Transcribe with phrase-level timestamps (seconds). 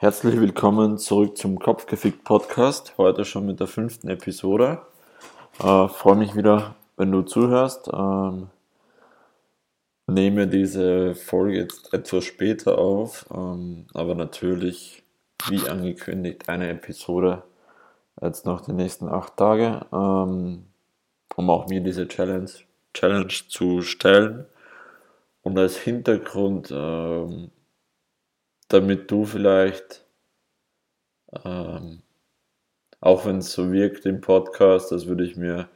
[0.00, 2.96] Herzlich willkommen zurück zum Kopfgefickt Podcast.
[2.98, 4.80] Heute schon mit der fünften Episode.
[5.58, 7.90] Äh, Freue mich wieder, wenn du zuhörst.
[7.92, 8.48] Ähm,
[10.06, 15.02] nehme diese Folge jetzt etwas später auf, ähm, aber natürlich,
[15.48, 17.42] wie angekündigt, eine Episode
[18.22, 20.66] jetzt noch die nächsten acht Tage, ähm,
[21.34, 22.52] um auch mir diese Challenge,
[22.94, 24.46] Challenge zu stellen.
[25.42, 27.50] Und als Hintergrund ähm,
[28.68, 30.04] damit du vielleicht,
[31.44, 32.02] ähm,
[33.00, 35.68] auch wenn es so wirkt im Podcast, als würde ich mir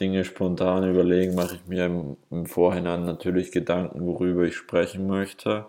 [0.00, 5.66] Dinge spontan überlegen, mache ich mir im, im, Vorhinein natürlich Gedanken, worüber ich sprechen möchte.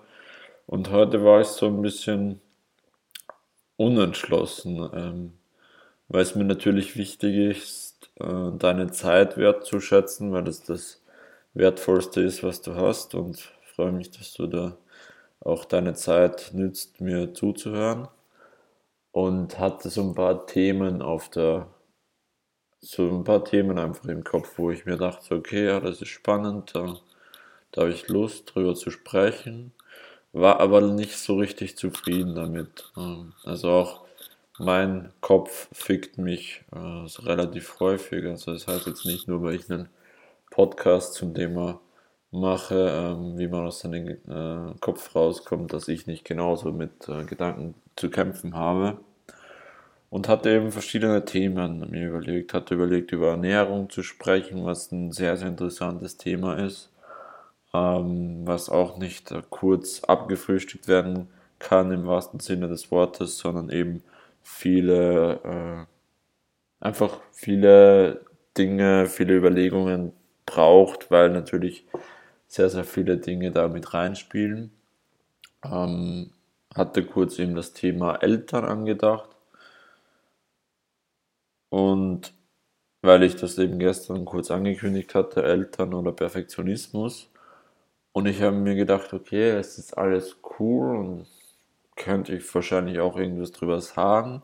[0.67, 2.41] Und heute war ich so ein bisschen
[3.77, 5.33] unentschlossen, ähm,
[6.09, 11.01] weil es mir natürlich wichtig ist, äh, deine Zeit wertzuschätzen, weil das das
[11.53, 13.15] Wertvollste ist, was du hast.
[13.15, 14.77] Und freue mich, dass du da
[15.41, 18.07] auch deine Zeit nützt, mir zuzuhören.
[19.11, 21.67] Und hatte so ein paar Themen auf der,
[22.79, 26.09] so ein paar Themen einfach im Kopf, wo ich mir dachte, okay, ja, das ist
[26.09, 26.95] spannend, da,
[27.71, 29.73] da habe ich Lust drüber zu sprechen,
[30.31, 32.91] war aber nicht so richtig zufrieden damit.
[32.97, 34.05] Ähm, also auch
[34.59, 36.77] mein Kopf fickt mich äh,
[37.23, 38.25] relativ häufig.
[38.25, 39.89] Also das heißt jetzt nicht nur, weil ich einen
[40.51, 41.79] Podcast zum Thema
[42.31, 47.23] mache, ähm, wie man aus seinem äh, Kopf rauskommt, dass ich nicht genauso mit äh,
[47.25, 48.99] Gedanken zu kämpfen habe.
[50.11, 55.11] Und hatte eben verschiedene Themen mir überlegt, hatte überlegt, über Ernährung zu sprechen, was ein
[55.11, 56.91] sehr, sehr interessantes Thema ist,
[57.73, 61.27] ähm, was auch nicht äh, kurz abgefrühstückt werden
[61.59, 64.01] kann im wahrsten Sinne des Wortes, sondern eben
[64.41, 68.21] viele, äh, einfach viele
[68.57, 70.13] Dinge, viele Überlegungen
[70.45, 71.85] braucht, weil natürlich
[72.49, 74.71] sehr, sehr viele Dinge da mit reinspielen.
[75.63, 76.31] Ähm,
[76.75, 79.29] hatte kurz eben das Thema Eltern angedacht.
[81.69, 82.33] Und
[83.01, 87.29] weil ich das eben gestern kurz angekündigt hatte, Eltern oder Perfektionismus.
[88.13, 91.27] Und ich habe mir gedacht, okay, es ist alles cool und
[91.95, 94.41] könnte ich wahrscheinlich auch irgendwas drüber sagen.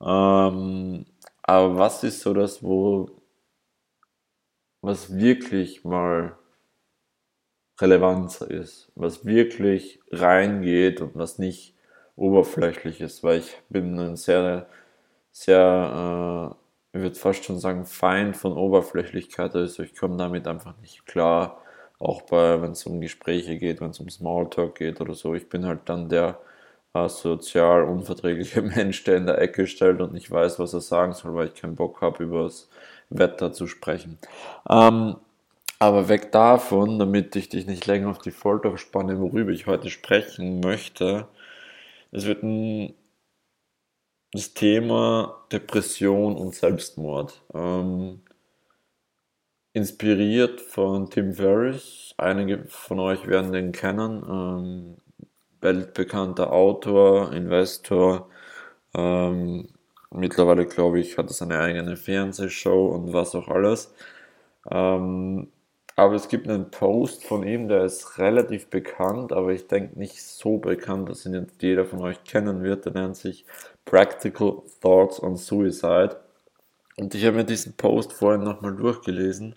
[0.00, 1.06] Ähm,
[1.42, 3.10] aber was ist so das, wo,
[4.82, 6.36] was wirklich mal
[7.80, 11.74] Relevanz ist, was wirklich reingeht und was nicht
[12.16, 14.66] oberflächlich ist, weil ich bin ein sehr,
[15.32, 16.54] sehr,
[16.92, 21.06] äh, ich würde fast schon sagen, Feind von Oberflächlichkeit, also ich komme damit einfach nicht
[21.06, 21.60] klar,
[21.98, 25.48] auch bei, wenn es um Gespräche geht, wenn es um Smalltalk geht oder so, ich
[25.48, 26.38] bin halt dann der
[26.94, 31.12] äh, sozial unverträgliche Mensch, der in der Ecke stellt und nicht weiß, was er sagen
[31.12, 32.68] soll, weil ich keinen Bock habe, über das
[33.10, 34.18] Wetter zu sprechen.
[34.68, 35.16] Ähm,
[35.78, 39.90] aber weg davon, damit ich dich nicht länger auf die Folter spanne, worüber ich heute
[39.90, 41.28] sprechen möchte.
[42.12, 42.94] Es wird ein,
[44.32, 47.42] das Thema Depression und Selbstmord.
[47.54, 48.20] Ähm,
[49.72, 52.14] inspiriert von Tim Ferriss.
[52.16, 54.22] Einige von euch werden den kennen.
[54.28, 54.96] Ähm,
[55.60, 58.28] weltbekannter Autor, Investor.
[58.94, 59.68] Ähm,
[60.10, 63.92] mittlerweile, glaube ich, hat er seine eigene Fernsehshow und was auch alles.
[64.70, 65.48] Ähm,
[65.96, 70.20] aber es gibt einen Post von ihm, der ist relativ bekannt, aber ich denke nicht
[70.22, 72.84] so bekannt, dass ihn jetzt jeder von euch kennen wird.
[72.84, 73.44] Der nennt sich
[73.84, 76.20] Practical Thoughts on Suicide.
[76.96, 79.56] Und ich habe mir diesen Post vorhin nochmal durchgelesen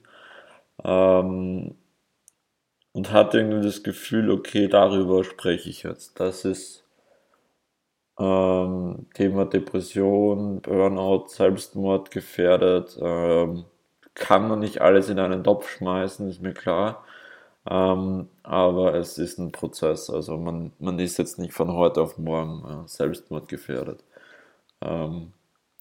[0.83, 1.75] ähm,
[2.93, 6.19] und hatte irgendwie das Gefühl, okay, darüber spreche ich jetzt.
[6.19, 6.87] Das ist
[8.19, 12.97] ähm, Thema Depression, Burnout, Selbstmord gefährdet.
[13.01, 13.65] Ähm,
[14.17, 17.05] kann man nicht alles in einen Topf schmeißen, ist mir klar.
[17.69, 20.09] Ähm, aber es ist ein Prozess.
[20.09, 24.03] Also man, man ist jetzt nicht von heute auf morgen äh, selbstmordgefährdet.
[24.81, 25.33] Ähm,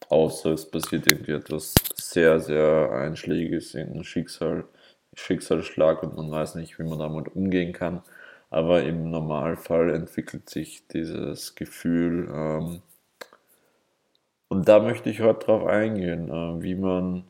[0.08, 4.64] außer es passiert irgendwie etwas sehr, sehr Einschlägiges, ein Schicksal,
[5.14, 8.02] Schicksalsschlag und man weiß nicht, wie man damit umgehen kann.
[8.50, 12.28] Aber im Normalfall entwickelt sich dieses Gefühl.
[12.32, 12.82] Ähm,
[14.48, 17.24] und da möchte ich heute drauf eingehen, äh, wie man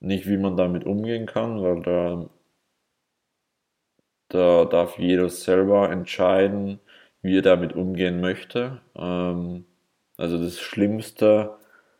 [0.00, 2.30] nicht, wie man damit umgehen kann, weil da,
[4.28, 6.80] da darf jeder selber entscheiden,
[7.22, 8.80] wie er damit umgehen möchte.
[8.96, 9.64] Ähm,
[10.16, 11.56] also das Schlimmste,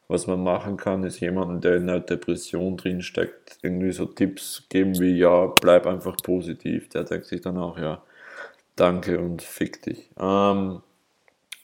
[0.08, 4.98] was man machen kann, ist jemanden, der in einer Depression drinsteckt, irgendwie so Tipps geben
[5.00, 6.88] wie, ja, bleib einfach positiv.
[6.90, 8.02] Der denkt sich dann auch, ja,
[8.76, 10.10] danke und fick dich.
[10.18, 10.82] Ähm,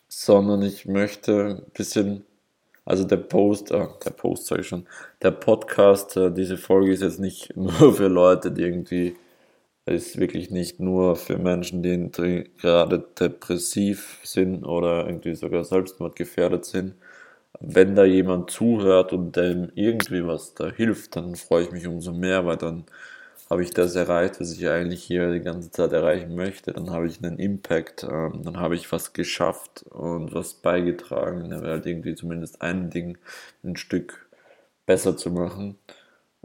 [0.08, 2.24] sondern ich möchte ein bisschen
[2.84, 4.86] also der Post, äh, der Post sage ich schon,
[5.22, 9.16] der Podcast, äh, diese Folge ist jetzt nicht nur für Leute, die irgendwie
[9.86, 12.10] ist wirklich nicht nur für Menschen, die
[12.58, 16.94] gerade depressiv sind oder irgendwie sogar selbstmordgefährdet sind.
[17.60, 22.12] Wenn da jemand zuhört und dem irgendwie was da hilft, dann freue ich mich umso
[22.12, 22.84] mehr, weil dann
[23.54, 26.72] habe ich das erreicht, was ich eigentlich hier die ganze Zeit erreichen möchte.
[26.72, 31.64] Dann habe ich einen Impact, ähm, dann habe ich was geschafft und was beigetragen, dann
[31.64, 33.16] halt irgendwie zumindest ein Ding
[33.62, 34.28] ein Stück
[34.86, 35.78] besser zu machen.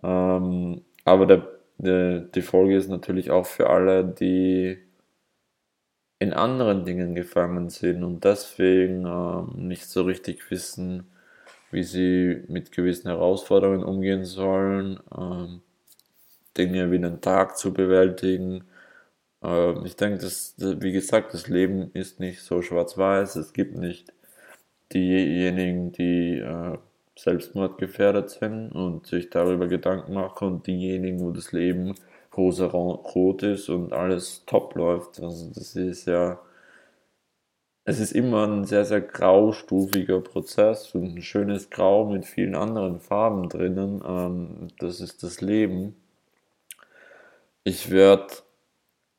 [0.04, 1.48] Ähm, aber der,
[1.80, 4.78] der, die Folge ist natürlich auch für alle, die
[6.20, 11.08] in anderen Dingen gefangen sind und deswegen ähm, nicht so richtig wissen,
[11.72, 15.62] wie sie mit gewissen Herausforderungen umgehen sollen, ähm,
[16.60, 18.66] Dinge wie einen Tag zu bewältigen.
[19.44, 23.38] Ähm, ich denke, dass, wie gesagt, das Leben ist nicht so schwarz-weiß.
[23.38, 24.14] Es gibt nicht
[24.94, 26.78] diejenigen, die äh,
[27.18, 31.96] selbstmordgefährdet sind und sich darüber Gedanken machen und diejenigen, wo das Leben
[32.36, 35.22] rosa-rot ist und alles top läuft.
[35.22, 36.40] Also das ist ja,
[37.86, 43.00] es ist immer ein sehr, sehr graustufiger Prozess und ein schönes Grau mit vielen anderen
[43.00, 44.02] Farben drinnen.
[44.06, 45.96] Ähm, das ist das Leben.
[47.64, 48.28] Ich werde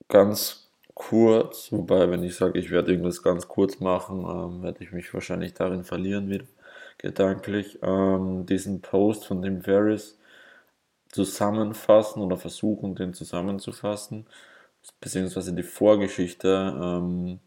[0.09, 4.93] ganz kurz, wobei wenn ich sage, ich werde irgendwas ganz kurz machen, ähm, werde ich
[4.93, 6.47] mich wahrscheinlich darin verlieren wieder
[6.99, 10.19] gedanklich, ähm, diesen Post von Tim Ferriss
[11.11, 14.27] zusammenfassen oder versuchen, den zusammenzufassen,
[15.01, 16.49] beziehungsweise die Vorgeschichte
[16.83, 17.41] ähm,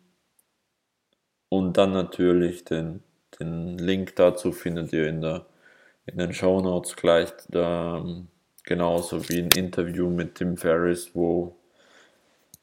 [1.50, 3.04] und dann natürlich den,
[3.40, 5.46] den Link dazu findet ihr in, der,
[6.08, 8.28] in den Show Notes gleich, ähm,
[8.64, 11.56] genauso wie ein Interview mit Tim Ferriss, wo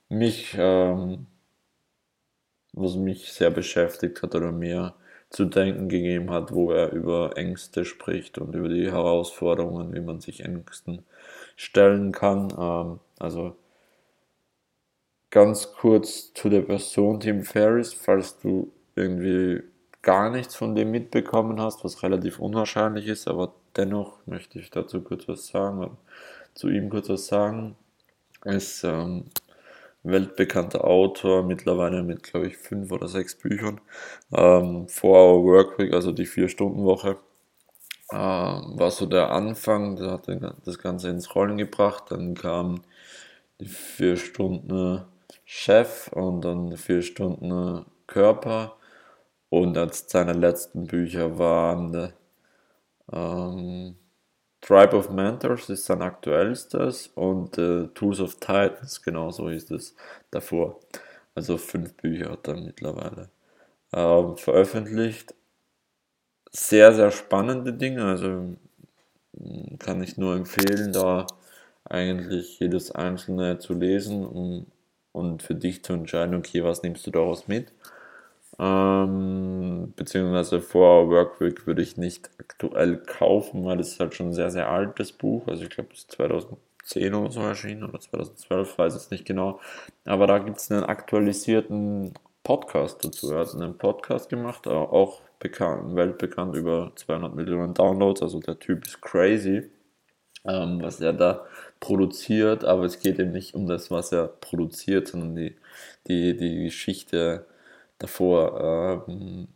[0.09, 1.27] mich, ähm,
[2.73, 4.95] was mich sehr beschäftigt hat oder mir
[5.31, 10.21] zu denken gegeben hat, wo er über Ängste spricht und über die Herausforderungen, wie man
[10.21, 11.05] sich Ängsten
[11.57, 12.49] stellen kann.
[12.59, 13.57] Ähm, also
[15.31, 19.63] ganz kurz zu der Person Tim Ferriss, falls du irgendwie
[20.03, 25.03] gar nichts von dem mitbekommen hast, was relativ unwahrscheinlich ist, aber dennoch möchte ich dazu
[25.03, 25.97] kurz was sagen,
[26.55, 27.77] zu ihm kurz was sagen.
[28.45, 29.27] Er ist ähm,
[30.03, 33.81] weltbekannter Autor, mittlerweile mit, glaube ich, fünf oder sechs Büchern.
[34.33, 37.19] Ähm, Four Hour Workweek, also die Vier-Stunden-Woche,
[38.11, 40.27] äh, war so der Anfang, der hat
[40.65, 42.05] das Ganze ins Rollen gebracht.
[42.11, 42.83] Dann kam
[43.61, 45.05] die vier Stunden
[45.45, 48.77] Chef und dann vier Stunden Körper.
[49.51, 52.13] Und als seine letzten Bücher waren
[53.13, 53.97] ähm,
[54.61, 59.95] Tribe of Mentors ist sein aktuellstes und äh, Tools of Titans, genauso ist es
[60.31, 60.81] davor.
[61.35, 63.31] Also fünf Bücher hat er mittlerweile
[63.93, 65.35] ähm, veröffentlicht.
[66.53, 68.57] Sehr, sehr spannende Dinge, also
[69.33, 71.27] mm, kann ich nur empfehlen, da
[71.85, 74.67] eigentlich jedes einzelne zu lesen um,
[75.13, 77.73] und für dich zu entscheiden, okay, was nimmst du daraus mit.
[78.61, 84.51] Ähm, beziehungsweise vor Workweek würde ich nicht aktuell kaufen, weil es halt schon ein sehr,
[84.51, 85.49] sehr altes Buch.
[85.49, 89.61] Also ich glaube, es ist 2010 oder so erschienen oder 2012, weiß es nicht genau.
[90.05, 92.13] Aber da gibt es einen aktualisierten
[92.43, 93.33] Podcast dazu.
[93.33, 98.21] Er hat einen Podcast gemacht, auch bekannt, weltbekannt über 200 Millionen Downloads.
[98.21, 99.71] Also der Typ ist crazy,
[100.45, 101.47] ähm, was er da
[101.81, 102.65] produziert.
[102.65, 105.57] Aber es geht eben nicht um das, was er produziert, sondern die,
[106.09, 107.47] die, die Geschichte
[108.01, 109.07] davor.
[109.09, 109.49] Ähm,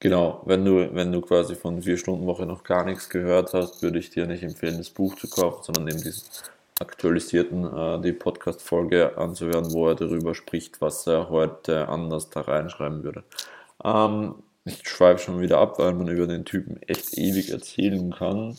[0.00, 3.82] genau, wenn du, wenn du quasi von vier Stunden Woche noch gar nichts gehört hast,
[3.82, 6.24] würde ich dir nicht empfehlen, das Buch zu kaufen, sondern eben diesen
[6.80, 13.02] aktualisierten, äh, die Podcast-Folge anzuhören, wo er darüber spricht, was er heute anders da reinschreiben
[13.02, 13.24] würde.
[13.84, 14.34] Ähm,
[14.64, 18.56] ich schweife schon wieder ab, weil man über den Typen echt ewig erzählen kann.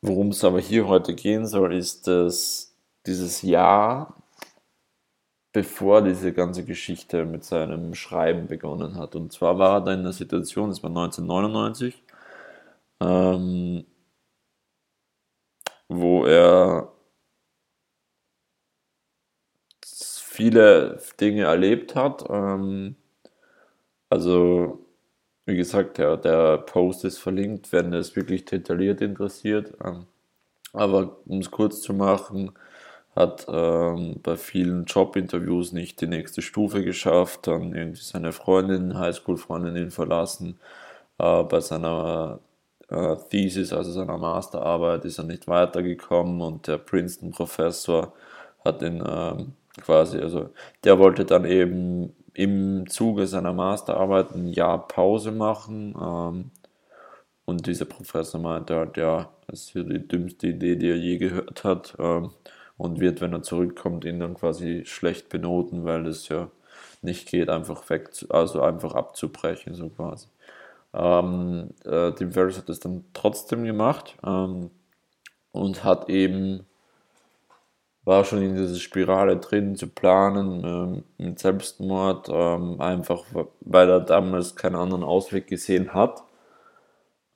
[0.00, 2.74] Worum es aber hier heute gehen soll, ist, dass
[3.06, 4.17] dieses Jahr
[5.58, 9.16] bevor diese ganze Geschichte mit seinem Schreiben begonnen hat.
[9.16, 12.00] Und zwar war er da in der Situation, das war 1999,
[13.00, 13.84] ähm,
[15.88, 16.92] wo er
[19.84, 22.24] viele Dinge erlebt hat.
[22.30, 22.94] Ähm,
[24.10, 24.86] also,
[25.46, 29.74] wie gesagt, der, der Post ist verlinkt, wenn es wirklich detailliert interessiert.
[29.84, 30.06] Ähm,
[30.72, 32.52] aber um es kurz zu machen,
[33.18, 39.90] hat ähm, bei vielen Jobinterviews nicht die nächste Stufe geschafft, dann irgendwie seine Freundin, Highschool-Freundin
[39.90, 40.58] verlassen.
[41.18, 42.38] Äh, bei seiner
[42.88, 48.12] äh, Thesis, also seiner Masterarbeit, ist er nicht weitergekommen und der Princeton-Professor
[48.64, 50.50] hat ihn ähm, quasi, also
[50.84, 55.94] der wollte dann eben im Zuge seiner Masterarbeit ein Jahr Pause machen.
[56.00, 56.50] Ähm,
[57.46, 61.64] und dieser Professor meinte halt, ja, das ist die dümmste Idee, die er je gehört
[61.64, 61.96] hat.
[61.98, 62.30] Ähm,
[62.78, 66.48] und wird, wenn er zurückkommt, ihn dann quasi schlecht benoten, weil es ja
[67.02, 70.28] nicht geht, einfach weg, also einfach abzubrechen, so quasi.
[70.94, 74.70] Ähm, äh, Tim Ferriss hat das dann trotzdem gemacht ähm,
[75.52, 76.64] und hat eben
[78.08, 83.24] war schon in dieser Spirale drin zu planen ähm, mit Selbstmord, ähm, einfach
[83.60, 86.22] weil er damals keinen anderen Ausweg gesehen hat.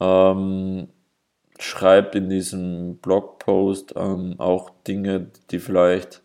[0.00, 0.88] Ähm,
[1.58, 6.22] schreibt in diesem Blogpost ähm, auch Dinge, die vielleicht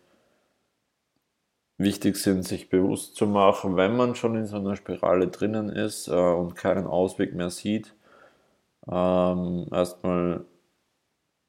[1.78, 6.08] wichtig sind, sich bewusst zu machen, wenn man schon in so einer Spirale drinnen ist
[6.08, 7.94] äh, und keinen Ausweg mehr sieht.
[8.90, 10.44] Ähm, erstmal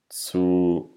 [0.10, 0.92] zu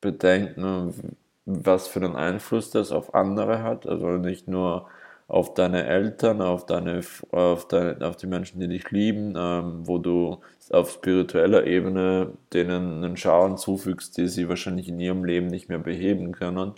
[0.00, 3.86] bedenken, was für einen Einfluss das auf andere hat.
[3.86, 4.88] Also nicht nur
[5.28, 9.98] auf deine Eltern, auf deine, auf, deine, auf die Menschen, die dich lieben, ähm, wo
[9.98, 15.68] du auf spiritueller Ebene denen einen Schaden zufügst, die sie wahrscheinlich in ihrem Leben nicht
[15.68, 16.72] mehr beheben können.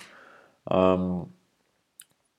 [0.71, 1.27] Ähm,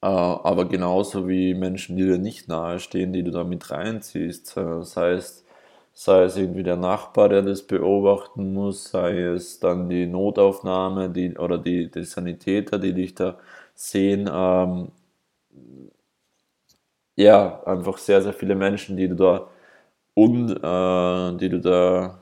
[0.01, 4.83] äh, aber genauso wie Menschen, die dir nicht nahestehen, die du da mit reinziehst, äh,
[4.83, 5.45] sei es
[5.93, 11.37] sei es irgendwie der Nachbar, der das beobachten muss, sei es dann die Notaufnahme die,
[11.37, 13.37] oder die, die Sanitäter, die dich da
[13.75, 14.29] sehen.
[14.31, 14.91] Ähm,
[17.15, 19.49] ja, einfach sehr, sehr viele Menschen, die du da
[20.15, 22.19] und äh, die du da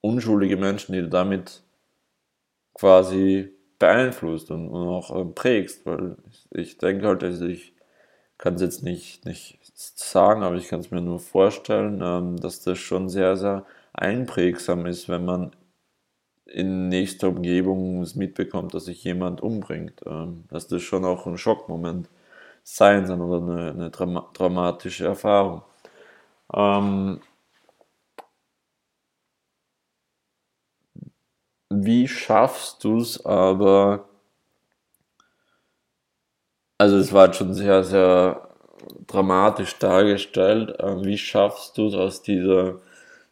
[0.00, 1.64] unschuldige Menschen, die du damit
[2.74, 7.74] quasi beeinflusst und, und auch äh, prägst, weil ich, ich denke halt, also ich
[8.38, 12.62] kann es jetzt nicht, nicht sagen, aber ich kann es mir nur vorstellen, ähm, dass
[12.62, 15.52] das schon sehr, sehr einprägsam ist, wenn man
[16.46, 20.02] in nächster Umgebung es mitbekommt, dass sich jemand umbringt.
[20.06, 22.08] Ähm, dass das schon auch ein Schockmoment
[22.62, 25.62] sein soll oder eine, eine Drama dramatische Erfahrung.
[26.54, 27.20] Ähm,
[31.70, 34.08] wie schaffst du es aber,
[36.78, 38.48] also es war schon sehr, sehr
[39.06, 42.80] dramatisch dargestellt, äh, wie schaffst du es aus dieser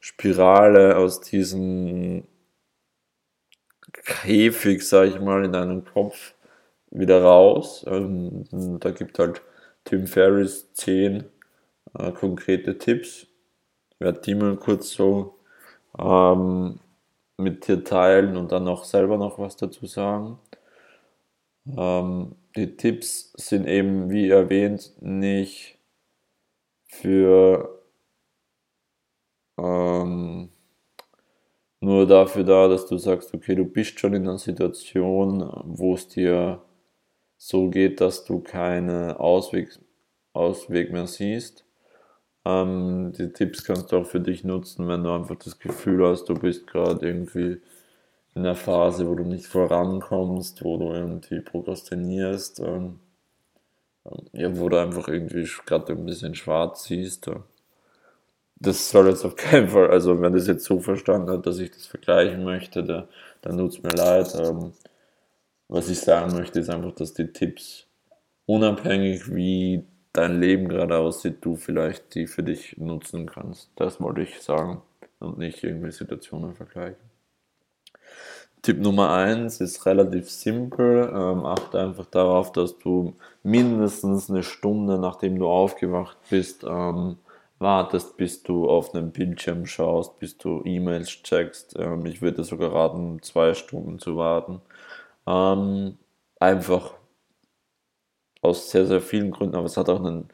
[0.00, 2.26] Spirale, aus diesem
[3.92, 6.34] Käfig, sag ich mal, in deinem Kopf
[6.90, 7.84] wieder raus.
[7.88, 8.44] Ähm,
[8.80, 9.42] da gibt halt
[9.84, 11.24] Tim Ferriss zehn
[11.98, 13.26] äh, konkrete Tipps.
[13.90, 15.36] Ich werde die mal kurz so
[15.98, 16.80] ähm,
[17.36, 20.38] mit dir teilen und dann auch selber noch was dazu sagen.
[21.76, 25.78] Ähm, die Tipps sind eben, wie erwähnt, nicht
[26.88, 27.80] für
[29.58, 30.50] ähm,
[31.80, 36.08] nur dafür da, dass du sagst, okay, du bist schon in einer Situation, wo es
[36.08, 36.60] dir
[37.42, 39.70] so geht, dass du keinen Ausweg,
[40.34, 41.64] Ausweg mehr siehst.
[42.44, 46.28] Ähm, die Tipps kannst du auch für dich nutzen, wenn du einfach das Gefühl hast,
[46.28, 47.62] du bist gerade irgendwie
[48.34, 53.00] in der Phase, wo du nicht vorankommst, wo du irgendwie prokrastinierst, ähm,
[54.32, 57.28] ja, wo du einfach irgendwie gerade ein bisschen schwarz siehst.
[57.28, 57.36] Äh.
[58.56, 61.70] Das soll jetzt auf keinen Fall, also wenn das jetzt so verstanden hat, dass ich
[61.70, 63.08] das vergleichen möchte, da,
[63.40, 64.34] dann tut es mir leid.
[64.38, 64.74] Ähm,
[65.70, 67.86] was ich sagen möchte, ist einfach, dass die Tipps,
[68.46, 73.70] unabhängig wie dein Leben gerade aussieht, du vielleicht die für dich nutzen kannst.
[73.76, 74.82] Das wollte ich sagen
[75.20, 77.10] und nicht irgendwie Situationen vergleichen.
[78.62, 81.08] Tipp Nummer eins ist relativ simpel.
[81.14, 87.16] Ähm, achte einfach darauf, dass du mindestens eine Stunde, nachdem du aufgewacht bist, ähm,
[87.58, 91.76] wartest, bis du auf einen Bildschirm schaust, bis du E-Mails checkst.
[91.78, 94.60] Ähm, ich würde sogar raten, zwei Stunden zu warten.
[95.26, 95.98] Ähm,
[96.38, 96.94] einfach
[98.42, 100.28] aus sehr, sehr vielen Gründen, aber es hat auch einen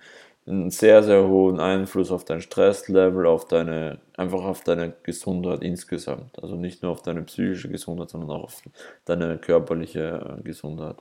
[0.48, 6.40] einen sehr, sehr hohen Einfluss auf dein Stresslevel, auf deine, einfach auf deine Gesundheit insgesamt.
[6.40, 8.62] Also nicht nur auf deine psychische Gesundheit, sondern auch auf
[9.06, 10.98] deine körperliche äh, Gesundheit.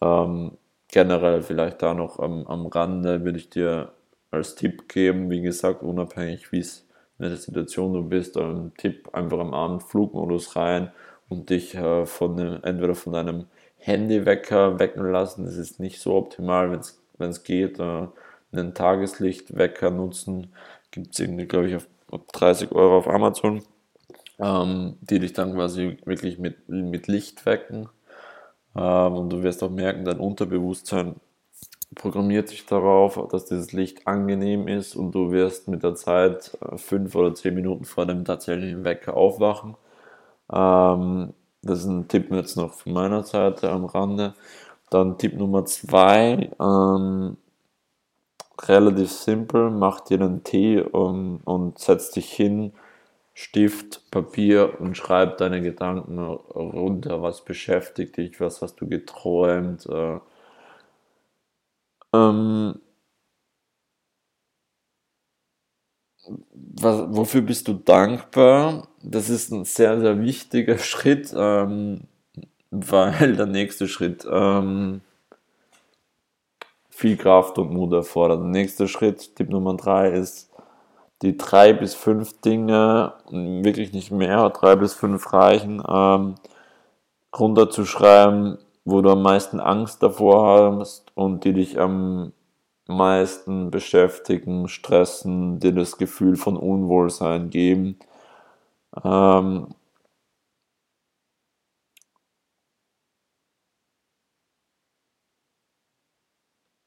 [0.00, 0.52] Ähm,
[0.88, 3.92] generell vielleicht da noch am, am Rande würde ich dir
[4.30, 9.10] als Tipp geben, wie gesagt, unabhängig wie es in der Situation du bist, ein Tipp
[9.12, 10.90] einfach am Abend Flugmodus rein
[11.28, 13.46] und dich äh, von entweder von deinem
[13.78, 15.44] Handywecker wecken lassen.
[15.44, 16.70] Das ist nicht so optimal,
[17.18, 17.78] wenn es geht.
[17.78, 18.08] Äh,
[18.52, 20.52] einen Tageslichtwecker nutzen.
[20.90, 21.86] Gibt es irgendwie, glaube ich, auf
[22.32, 23.62] 30 Euro auf Amazon,
[24.38, 27.88] ähm, die dich dann quasi wirklich mit, mit Licht wecken.
[28.76, 31.16] Ähm, und du wirst auch merken, dein Unterbewusstsein
[31.94, 36.76] programmiert sich darauf, dass dieses Licht angenehm ist und du wirst mit der Zeit äh,
[36.76, 39.76] fünf oder zehn Minuten vor dem tatsächlichen Wecker aufwachen.
[40.52, 44.34] Ähm, das ist ein Tipp jetzt noch von meiner Seite am Rande.
[44.90, 47.36] Dann Tipp Nummer zwei, ähm,
[48.62, 52.72] relativ simpel, mach dir einen Tee und, und setz dich hin
[53.34, 57.22] Stift, Papier und schreib deine Gedanken runter.
[57.22, 58.40] Was beschäftigt dich?
[58.40, 59.86] Was hast du geträumt?
[59.86, 60.20] Äh,
[62.12, 62.80] ähm,
[66.52, 68.88] was, wofür bist du dankbar?
[69.02, 72.02] Das ist ein sehr, sehr wichtiger Schritt, ähm,
[72.70, 75.00] weil der nächste Schritt ähm,
[76.90, 78.40] viel Kraft und Mut erfordert.
[78.40, 80.50] Der nächste Schritt, Tipp Nummer drei, ist
[81.22, 86.34] die drei bis fünf Dinge, wirklich nicht mehr, drei bis fünf reichen, ähm,
[87.36, 92.32] runterzuschreiben, wo du am meisten Angst davor hast und die dich am
[92.88, 97.98] meisten beschäftigen, stressen, dir das Gefühl von Unwohlsein geben.
[99.04, 99.68] Ähm,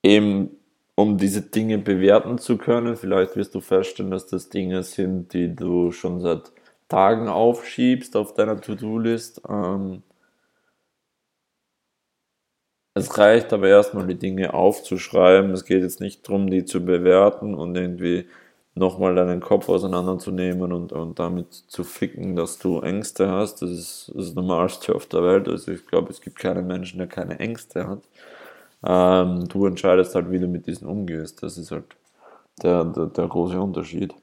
[0.03, 0.49] eben
[0.95, 2.95] um diese Dinge bewerten zu können.
[2.95, 6.51] Vielleicht wirst du feststellen, dass das Dinge sind, die du schon seit
[6.89, 9.41] Tagen aufschiebst auf deiner To-Do-List.
[9.47, 10.01] Ähm,
[12.97, 15.51] es reicht aber erstmal, die Dinge aufzuschreiben.
[15.51, 18.27] Es geht jetzt nicht darum, die zu bewerten und irgendwie
[18.75, 23.61] nochmal deinen Kopf auseinanderzunehmen und, und damit zu ficken, dass du Ängste hast.
[23.61, 25.47] Das ist das Normalste auf der Welt.
[25.47, 28.03] Also ich glaube, es gibt keinen Menschen, der keine Ängste hat.
[28.85, 31.41] Ähm, du entscheidest halt, wie du mit diesen umgehst.
[31.43, 31.85] Das ist halt
[32.63, 34.13] der, der, der große Unterschied.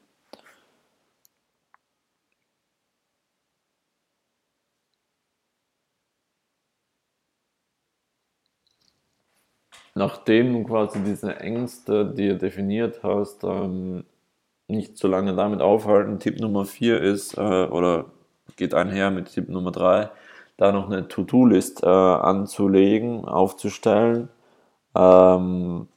[9.95, 14.05] Nachdem du quasi diese Ängste, die du definiert hast, ähm,
[14.67, 16.19] nicht so lange damit aufhalten.
[16.19, 18.05] Tipp Nummer 4 ist, äh, oder
[18.57, 20.09] geht einher mit Tipp Nummer 3,
[20.57, 24.29] da noch eine To-Do-List äh, anzulegen, aufzustellen.
[24.95, 25.87] Ähm,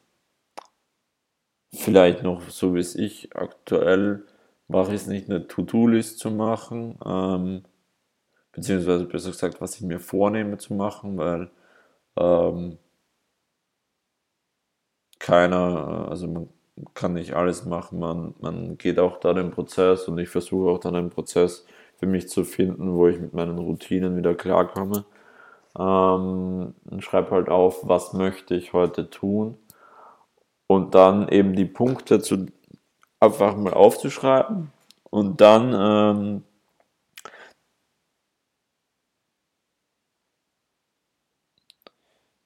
[1.72, 4.24] vielleicht noch so wie es ich aktuell
[4.68, 7.64] mache, ist nicht eine To-Do-List zu machen, ähm,
[8.52, 11.50] beziehungsweise besser gesagt, was ich mir vornehme zu machen, weil
[12.16, 12.78] ähm,
[15.18, 16.48] keiner, also man
[16.94, 20.78] kann nicht alles machen, man, man geht auch da den Prozess und ich versuche auch
[20.78, 21.66] dann einen Prozess
[21.98, 25.04] für mich zu finden, wo ich mit meinen Routinen wieder klarkomme.
[25.78, 29.56] Ähm, schreibe halt auf, was möchte ich heute tun
[30.66, 32.46] und dann eben die Punkte zu
[33.20, 34.70] einfach mal aufzuschreiben
[35.10, 36.44] und dann ähm,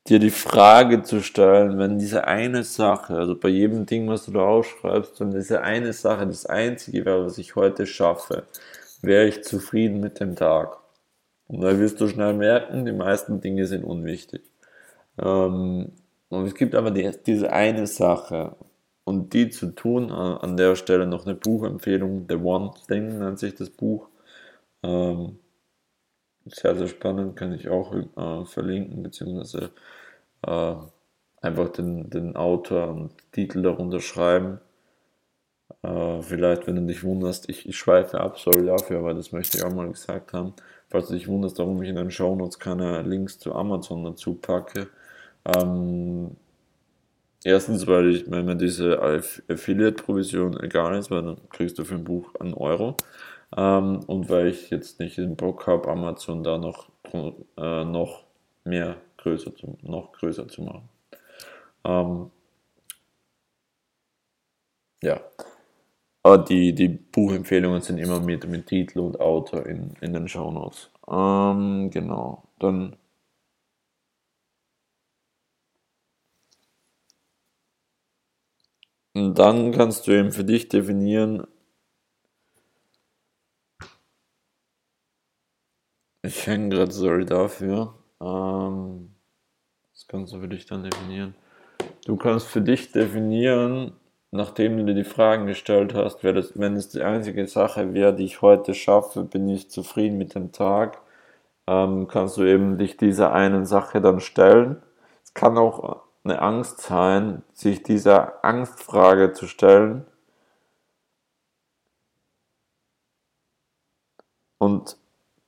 [0.09, 4.33] dir die Frage zu stellen, wenn diese eine Sache, also bei jedem Ding, was du
[4.33, 8.45] da aufschreibst, wenn diese eine Sache das einzige wäre, was ich heute schaffe,
[9.03, 10.79] wäre ich zufrieden mit dem Tag.
[11.49, 14.43] Und da wirst du schnell merken, die meisten Dinge sind unwichtig.
[15.19, 15.93] Ähm,
[16.31, 18.57] und es gibt aber die, diese eine Sache
[19.05, 23.39] und die zu tun, äh, an der Stelle noch eine Buchempfehlung, The One Thing nennt
[23.39, 24.09] sich das Buch.
[24.83, 25.39] Ähm,
[26.47, 29.71] sehr, sehr spannend, kann ich auch äh, verlinken, beziehungsweise
[30.47, 30.75] äh,
[31.41, 34.61] einfach den, den Autor und Titel darunter schreiben.
[35.83, 39.59] Äh, vielleicht, wenn du dich wunderst, ich, ich schweife ab, sorry dafür, aber das möchte
[39.59, 40.55] ich auch mal gesagt haben.
[40.89, 44.89] Falls du dich wunderst, warum ich in den Shownotes keine Links zu Amazon dazu packe.
[45.45, 46.37] Ähm,
[47.45, 52.05] erstens, weil ich, wenn mir diese Affiliate-Provision egal ist, weil dann kriegst du für ein
[52.05, 52.97] Buch einen Euro.
[53.57, 56.89] Ähm, und weil ich jetzt nicht den Bock habe, Amazon da noch,
[57.57, 58.25] äh, noch
[58.65, 60.89] mehr größer zu, noch größer zu machen.
[61.85, 62.31] Ähm,
[65.03, 65.21] ja.
[66.25, 70.91] Aber die, die Buchempfehlungen sind immer mit, mit Titel und Autor in, in den Shownotes.
[71.09, 72.45] Ähm, genau.
[72.59, 72.97] Dann
[79.15, 81.47] Und dann kannst du eben für dich definieren,
[86.23, 87.95] ich hänge gerade, sorry dafür.
[88.21, 89.15] Ähm,
[89.93, 91.35] das kannst du für dich dann definieren.
[92.07, 93.93] Du kannst für dich definieren,
[94.31, 98.25] nachdem du dir die Fragen gestellt hast, das, wenn es die einzige Sache wäre, die
[98.25, 101.01] ich heute schaffe, bin ich zufrieden mit dem Tag,
[101.67, 104.83] ähm, kannst du eben dich dieser einen Sache dann stellen.
[105.25, 110.07] Es kann auch eine Angst sein, sich dieser Angstfrage zu stellen
[114.59, 114.97] und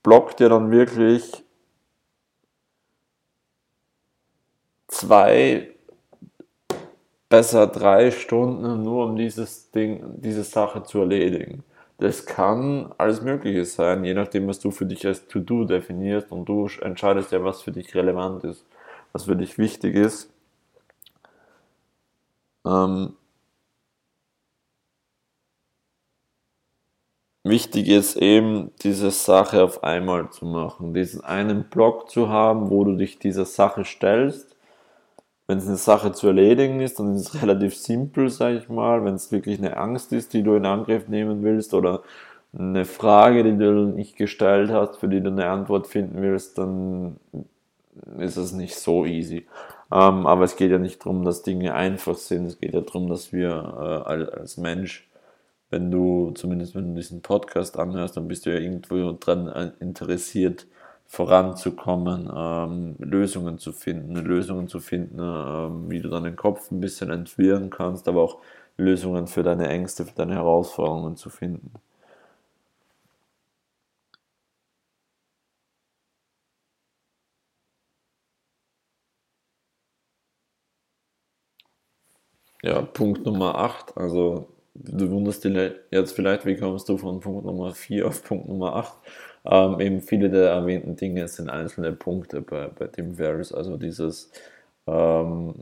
[0.04, 1.42] blockt dir dann wirklich
[4.86, 5.74] zwei,
[7.28, 11.64] besser drei Stunden nur um dieses Ding, diese Sache zu erledigen.
[11.98, 16.48] Das kann alles Mögliche sein, je nachdem, was du für dich als To-Do definierst und
[16.48, 18.64] du entscheidest ja, was für dich relevant ist,
[19.12, 20.30] was für dich wichtig ist.
[22.66, 23.14] Ähm
[27.44, 32.84] wichtig ist eben, diese Sache auf einmal zu machen, diesen einen Block zu haben, wo
[32.84, 34.56] du dich dieser Sache stellst.
[35.46, 39.04] Wenn es eine Sache zu erledigen ist, dann ist es relativ simpel, sage ich mal.
[39.04, 42.02] Wenn es wirklich eine Angst ist, die du in Angriff nehmen willst oder
[42.56, 47.16] eine Frage, die du nicht gestellt hast, für die du eine Antwort finden willst, dann
[48.18, 49.46] ist es nicht so easy.
[49.92, 52.46] Ähm, aber es geht ja nicht darum, dass Dinge einfach sind.
[52.46, 55.06] Es geht ja darum, dass wir äh, als Mensch
[55.74, 59.72] wenn du, zumindest wenn du diesen Podcast anhörst, dann bist du ja irgendwo dran äh,
[59.80, 60.66] interessiert,
[61.06, 67.10] voranzukommen, ähm, Lösungen zu finden, Lösungen zu finden, ähm, wie du deinen Kopf ein bisschen
[67.10, 68.38] entwirren kannst, aber auch
[68.76, 71.72] Lösungen für deine Ängste, für deine Herausforderungen zu finden.
[82.64, 87.44] Ja, Punkt Nummer 8, also du wunderst dich jetzt vielleicht, wie kommst du von Punkt
[87.44, 88.92] Nummer 4 auf Punkt Nummer 8?
[89.46, 94.30] Ähm, eben viele der erwähnten Dinge sind einzelne Punkte bei, bei dem Varys, also dieses
[94.86, 95.54] ähm,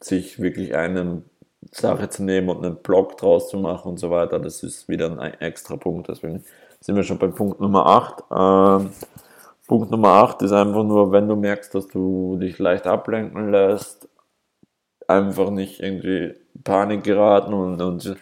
[0.00, 1.22] sich wirklich eine
[1.70, 5.18] Sache zu nehmen und einen Blog draus zu machen und so weiter, das ist wieder
[5.18, 6.44] ein extra Punkt, deswegen
[6.80, 8.82] sind wir schon bei Punkt Nummer 8.
[8.82, 8.90] Ähm,
[9.66, 14.08] Punkt Nummer 8 ist einfach nur, wenn du merkst, dass du dich leicht ablenken lässt,
[15.08, 18.16] einfach nicht irgendwie Panik geraten und, und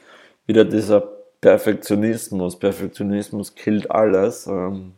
[0.47, 1.01] wieder dieser
[1.41, 2.59] Perfektionismus.
[2.59, 4.47] Perfektionismus killt alles.
[4.47, 4.95] Ähm,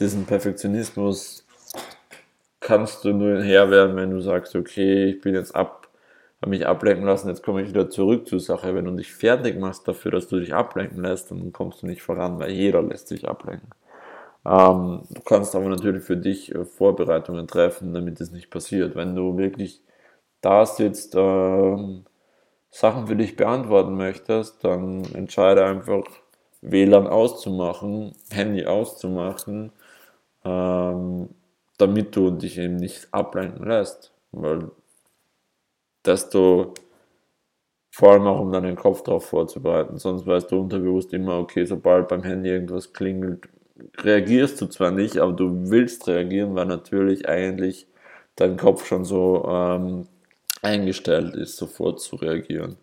[0.00, 1.46] diesen Perfektionismus
[2.60, 5.88] kannst du nur Herr werden, wenn du sagst, okay, ich bin jetzt ab,
[6.40, 8.74] habe mich ablenken lassen, jetzt komme ich wieder zurück zur Sache.
[8.74, 12.02] Wenn du dich fertig machst dafür, dass du dich ablenken lässt, dann kommst du nicht
[12.02, 13.68] voran, weil jeder lässt sich ablenken.
[14.44, 18.96] Ähm, du kannst aber natürlich für dich äh, Vorbereitungen treffen, damit es nicht passiert.
[18.96, 19.80] Wenn du wirklich
[20.42, 22.04] da sitzt, ähm,
[22.70, 26.04] Sachen für dich beantworten möchtest, dann entscheide einfach
[26.62, 29.72] WLAN auszumachen, Handy auszumachen,
[30.44, 31.30] ähm,
[31.78, 34.12] damit du dich eben nicht ablenken lässt.
[34.32, 34.70] Weil
[36.04, 36.74] desto
[37.90, 39.98] vor allem auch um deinen Kopf darauf vorzubereiten.
[39.98, 43.48] Sonst weißt du unterbewusst immer, okay, sobald beim Handy irgendwas klingelt,
[43.98, 47.86] reagierst du zwar nicht, aber du willst reagieren, weil natürlich eigentlich
[48.36, 50.06] dein Kopf schon so ähm,
[50.62, 52.78] eingestellt ist, sofort zu reagieren.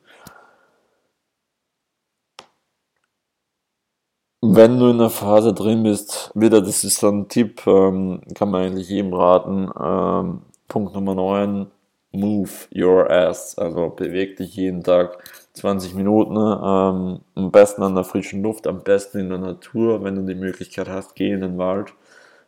[4.42, 8.50] Wenn du in der Phase drin bist, wieder, das ist so ein Tipp, ähm, kann
[8.50, 9.70] man eigentlich jedem raten.
[9.78, 11.68] Ähm, Punkt Nummer 9,
[12.14, 13.58] move your ass.
[13.58, 16.38] Also beweg dich jeden Tag 20 Minuten.
[16.38, 20.04] Ähm, am besten an der frischen Luft, am besten in der Natur.
[20.04, 21.94] Wenn du die Möglichkeit hast, geh in den Wald.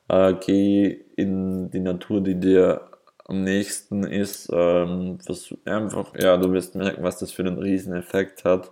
[0.07, 2.90] Äh, geh in die Natur, die dir
[3.31, 5.17] am nächsten ist, ähm,
[5.63, 8.71] einfach, ja, du wirst merken, was das für einen riesen Effekt hat.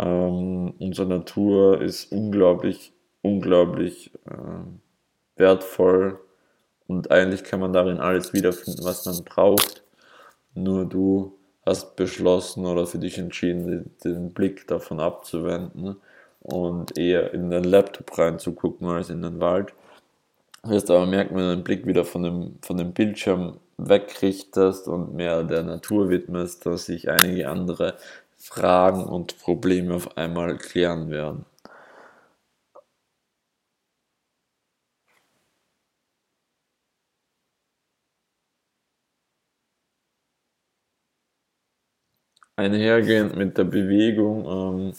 [0.00, 6.18] Ähm, unsere Natur ist unglaublich, unglaublich äh, wertvoll
[6.88, 9.84] und eigentlich kann man darin alles wiederfinden, was man braucht.
[10.54, 15.96] Nur du hast beschlossen oder für dich entschieden, den, den Blick davon abzuwenden
[16.40, 19.72] und eher in den Laptop reinzugucken als in den Wald.
[20.64, 24.88] Du wirst aber merken, wenn du den Blick wieder von dem, von dem Bildschirm wegrichtest
[24.88, 27.96] und mehr der Natur widmest, dass sich einige andere
[28.36, 31.46] Fragen und Probleme auf einmal klären werden.
[42.56, 44.44] Einhergehend mit der Bewegung,
[44.90, 44.92] ähm,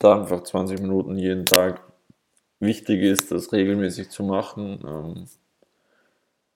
[0.00, 1.80] da einfach 20 Minuten jeden Tag
[2.60, 4.80] wichtig ist, das regelmäßig zu machen.
[4.86, 5.28] Ähm,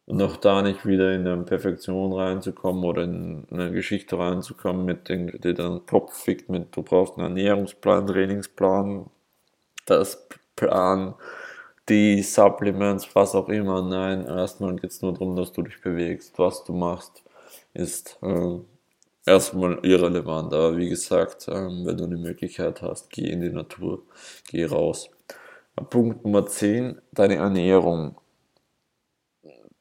[0.06, 5.08] und auch da nicht wieder in eine Perfektion reinzukommen oder in eine Geschichte reinzukommen, mit
[5.08, 9.10] den, die deinen Kopf fickt mit, du brauchst einen Ernährungsplan, Trainingsplan,
[9.86, 11.14] das Plan,
[11.88, 13.82] die Supplements, was auch immer.
[13.82, 16.38] Nein, erstmal geht es nur darum, dass du dich bewegst.
[16.38, 17.22] Was du machst,
[17.74, 18.58] ist äh,
[19.24, 20.52] erstmal irrelevant.
[20.52, 24.02] Aber wie gesagt, äh, wenn du die Möglichkeit hast, geh in die Natur,
[24.48, 25.10] geh raus.
[25.90, 28.16] Punkt Nummer 10, deine Ernährung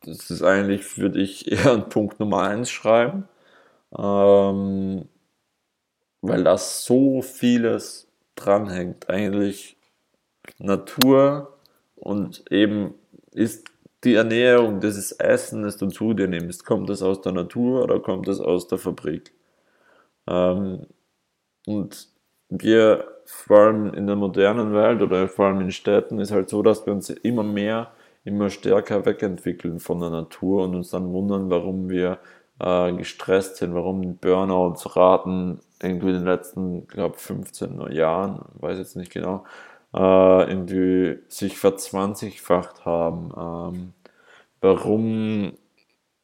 [0.05, 3.27] das ist eigentlich, würde ich eher an Punkt Nummer 1 schreiben,
[3.97, 5.07] ähm,
[6.21, 9.09] weil da so vieles dranhängt.
[9.09, 9.77] Eigentlich
[10.59, 11.57] Natur
[11.95, 12.93] und eben
[13.31, 13.69] ist
[14.03, 16.65] die Ernährung, das ist Essen, das du zu dir nimmst.
[16.65, 19.33] Kommt das aus der Natur oder kommt das aus der Fabrik?
[20.27, 20.85] Ähm,
[21.65, 22.09] und
[22.49, 26.61] wir, vor allem in der modernen Welt oder vor allem in Städten, ist halt so,
[26.61, 27.91] dass wir uns immer mehr
[28.25, 32.19] immer stärker wegentwickeln von der Natur und uns dann wundern, warum wir
[32.59, 39.11] äh, gestresst sind, warum Burnouts-Raten irgendwie in den letzten, glaube 15 Jahren, weiß jetzt nicht
[39.11, 39.45] genau,
[39.93, 43.31] äh, irgendwie sich verzwanzigfacht haben.
[43.37, 43.93] Ähm,
[44.61, 45.53] warum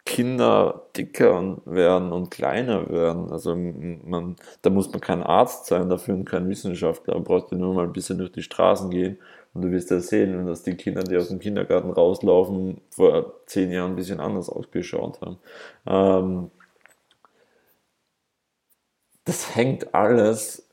[0.05, 3.31] Kinder dicker werden und kleiner werden.
[3.31, 7.13] Also man, da muss man kein Arzt sein dafür und kein Wissenschaftler.
[7.13, 9.19] Man braucht nur mal ein bisschen durch die Straßen gehen
[9.53, 13.71] und du wirst ja sehen, dass die Kinder, die aus dem Kindergarten rauslaufen, vor zehn
[13.71, 15.39] Jahren ein bisschen anders ausgeschaut haben.
[15.85, 16.51] Ähm,
[19.25, 20.67] das hängt alles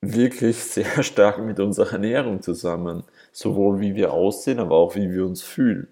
[0.00, 3.04] wirklich sehr stark mit unserer Ernährung zusammen.
[3.32, 5.88] Sowohl wie wir aussehen, aber auch wie wir uns fühlen.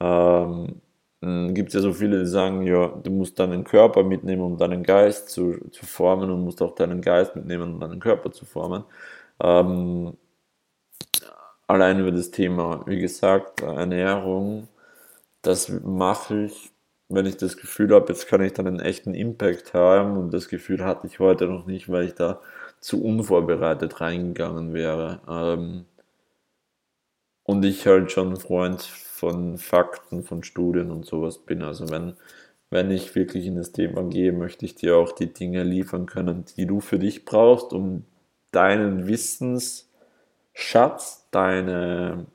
[0.00, 0.80] Ähm,
[1.20, 4.84] gibt es ja so viele, die sagen, ja, du musst deinen Körper mitnehmen, um deinen
[4.84, 8.84] Geist zu, zu formen und musst auch deinen Geist mitnehmen, um deinen Körper zu formen.
[9.40, 10.16] Ähm,
[11.66, 14.68] allein über das Thema, wie gesagt, Ernährung,
[15.42, 16.72] das mache ich,
[17.08, 20.48] wenn ich das Gefühl habe, jetzt kann ich dann einen echten Impact haben und das
[20.48, 22.40] Gefühl hatte ich heute noch nicht, weil ich da
[22.80, 25.20] zu unvorbereitet reingegangen wäre.
[25.28, 25.86] Ähm,
[27.44, 31.62] und ich halt schon Freund von Fakten, von Studien und sowas bin.
[31.62, 32.14] Also wenn,
[32.70, 36.44] wenn ich wirklich in das Thema gehe, möchte ich dir auch die Dinge liefern können,
[36.56, 38.04] die du für dich brauchst, um
[38.52, 39.86] deinen Wissensschatz,
[41.30, 42.26] deine,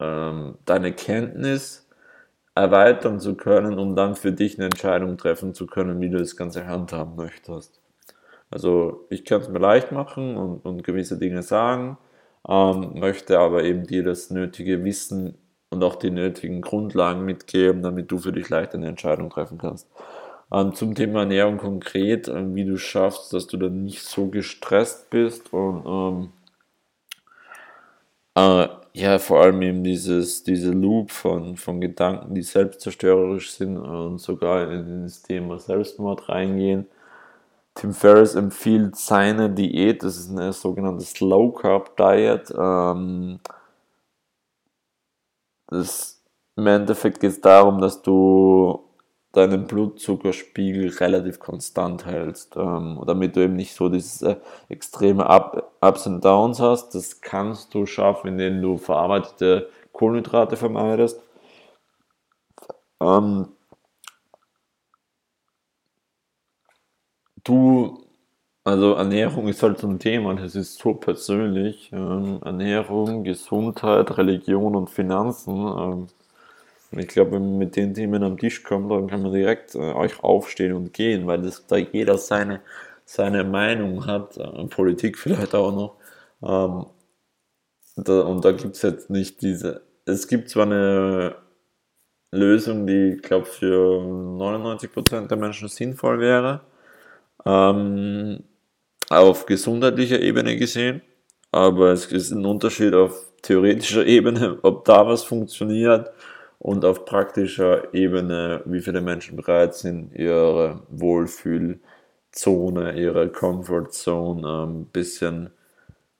[0.00, 1.88] ähm, deine Kenntnis
[2.54, 6.36] erweitern zu können, um dann für dich eine Entscheidung treffen zu können, wie du das
[6.36, 7.80] Ganze handhaben möchtest.
[8.50, 11.96] Also ich kann es mir leicht machen und, und gewisse Dinge sagen,
[12.46, 15.38] ähm, möchte aber eben dir das nötige Wissen
[15.70, 19.88] und auch die nötigen Grundlagen mitgeben, damit du für dich leicht eine Entscheidung treffen kannst.
[20.52, 25.10] Ähm, zum Thema Ernährung konkret, äh, wie du schaffst, dass du dann nicht so gestresst
[25.10, 26.32] bist und ähm,
[28.34, 34.18] äh, ja, vor allem eben dieses, diese Loop von, von Gedanken, die selbstzerstörerisch sind und
[34.18, 36.86] sogar in das Thema Selbstmord reingehen
[37.74, 42.52] Tim Ferriss empfiehlt seine Diät, das ist eine sogenannte Slow Carb Diet.
[42.56, 43.40] Ähm,
[45.68, 46.22] das,
[46.56, 48.84] Im Endeffekt geht es darum, dass du
[49.32, 56.06] deinen Blutzuckerspiegel relativ konstant hältst, ähm, damit du eben nicht so diese extreme Up, Ups
[56.06, 56.94] und Downs hast.
[56.94, 61.20] Das kannst du schaffen, indem du verarbeitete Kohlenhydrate vermeidest.
[63.00, 63.48] Ähm,
[67.44, 68.04] Du,
[68.64, 71.90] also Ernährung ist halt so ein Thema, das ist so persönlich.
[71.92, 76.08] Ähm, Ernährung, Gesundheit, Religion und Finanzen.
[76.96, 79.78] Ich glaube, wenn man mit den Themen am Tisch kommt, dann kann man direkt äh,
[79.78, 82.60] euch aufstehen und gehen, weil das, da jeder seine,
[83.04, 85.96] seine Meinung hat, äh, Politik vielleicht auch noch.
[86.42, 86.86] Ähm,
[87.96, 89.82] da, und da gibt es jetzt nicht diese.
[90.04, 91.36] Es gibt zwar eine
[92.32, 96.62] Lösung, die, ich glaube, für 99% der Menschen sinnvoll wäre
[97.44, 98.44] ähm,
[99.10, 101.02] auf gesundheitlicher Ebene gesehen.
[101.50, 106.10] Aber es ist ein Unterschied auf theoretischer Ebene, ob da was funktioniert
[106.62, 111.80] und auf praktischer Ebene, wie viele Menschen bereit sind, ihre Wohlfühlzone,
[112.94, 115.50] ihre Comfortzone ein ähm, bisschen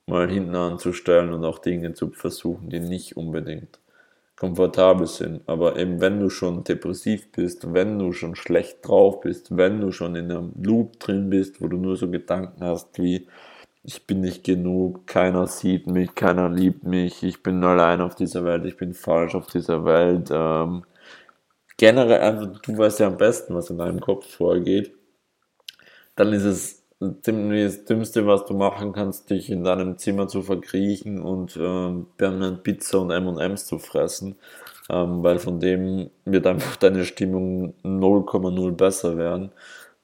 [0.05, 3.79] mal hinten anzustellen und auch Dinge zu versuchen, die nicht unbedingt
[4.35, 5.47] komfortabel sind.
[5.47, 9.93] Aber eben wenn du schon depressiv bist, wenn du schon schlecht drauf bist, wenn du
[9.93, 13.27] schon in einem Loop drin bist, wo du nur so Gedanken hast wie,
[13.83, 18.45] ich bin nicht genug, keiner sieht mich, keiner liebt mich, ich bin allein auf dieser
[18.45, 20.29] Welt, ich bin falsch auf dieser Welt.
[20.31, 20.85] Ähm,
[21.77, 24.93] generell einfach, du weißt ja am besten, was in deinem Kopf vorgeht.
[26.15, 31.21] Dann ist es das Dümmste, was du machen kannst, dich in deinem Zimmer zu verkriechen
[31.21, 34.37] und ähm, permanent Pizza und M&M's zu fressen,
[34.89, 39.51] ähm, weil von dem wird einfach deine Stimmung 0,0 besser werden.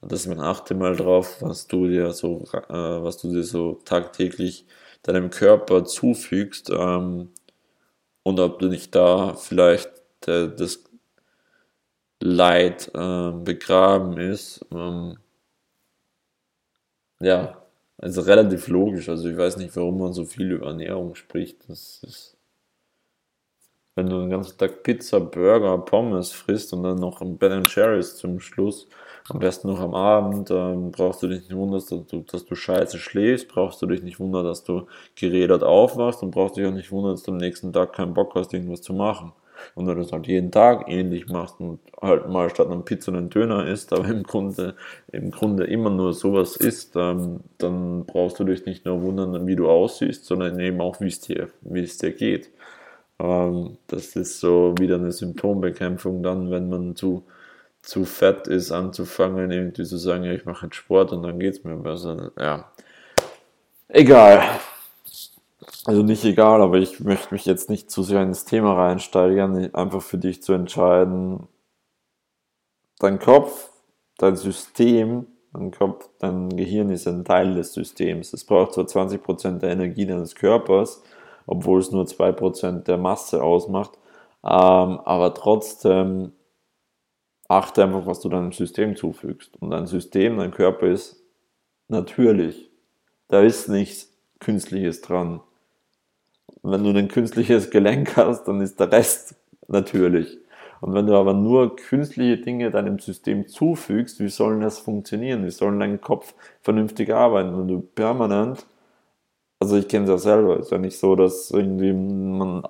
[0.02, 4.66] Und deswegen achte mal drauf, was du dir so, äh, was du dir so tagtäglich
[5.04, 7.30] deinem Körper zufügst ähm,
[8.24, 9.90] und ob du nicht da vielleicht
[10.28, 10.84] äh, das
[12.22, 14.66] Leid äh, begraben ist.
[14.72, 15.18] Ähm,
[17.22, 17.62] ja,
[17.98, 19.10] also relativ logisch.
[19.10, 21.70] Also ich weiß nicht, warum man so viel über Ernährung spricht.
[21.70, 22.38] Das ist,
[23.96, 28.18] wenn du den ganzen Tag Pizza, Burger, Pommes frisst und dann noch ein Ben Jerry's
[28.18, 28.88] zum Schluss,
[29.30, 32.56] am besten noch am Abend, ähm, brauchst du dich nicht wundern, dass du, dass du
[32.56, 36.72] scheiße schläfst, brauchst du dich nicht wundern, dass du gerädert aufwachst und brauchst dich auch
[36.72, 39.34] nicht wundern, dass du am nächsten Tag keinen Bock hast, irgendwas zu machen.
[39.76, 43.12] Und wenn du das halt jeden Tag ähnlich machst und halt mal statt einer Pizza
[43.12, 44.76] einen Döner isst, aber im Grunde,
[45.12, 49.56] im Grunde immer nur sowas isst, ähm, dann brauchst du dich nicht nur wundern, wie
[49.56, 52.50] du aussiehst, sondern eben auch, wie es dir, es dir geht.
[53.20, 57.24] Ähm, das ist so wieder eine Symptombekämpfung dann, wenn man zu,
[57.82, 61.56] zu fett ist, anzufangen, irgendwie zu sagen, ja, ich mache jetzt Sport und dann geht
[61.56, 62.32] es mir besser.
[62.38, 62.72] Ja.
[63.88, 64.44] Egal.
[65.86, 70.02] Also nicht egal, aber ich möchte mich jetzt nicht zu sehr ins Thema reinsteigern, einfach
[70.02, 71.48] für dich zu entscheiden,
[73.00, 73.70] dein Kopf,
[74.18, 78.34] dein System, dein Kopf, dein Gehirn ist ein Teil des Systems.
[78.34, 81.02] Es braucht zwar 20% der Energie deines Körpers,
[81.48, 83.94] obwohl es nur 2% der Masse ausmacht,
[84.44, 86.34] ähm, aber trotzdem
[87.50, 89.62] achte einfach, was du deinem System zufügst.
[89.62, 91.22] Und dein System, dein Körper ist
[91.90, 92.70] natürlich.
[93.28, 95.42] Da ist nichts Künstliches dran.
[96.62, 99.36] Und wenn du ein künstliches Gelenk hast, dann ist der Rest
[99.68, 100.38] natürlich.
[100.82, 105.46] Und wenn du aber nur künstliche Dinge deinem System zufügst, wie sollen das funktionieren?
[105.46, 107.58] Wie soll dein Kopf vernünftig arbeiten?
[107.58, 108.66] Wenn du permanent,
[109.60, 112.64] also ich kenne es ja selber, ist ja nicht so, dass irgendwie man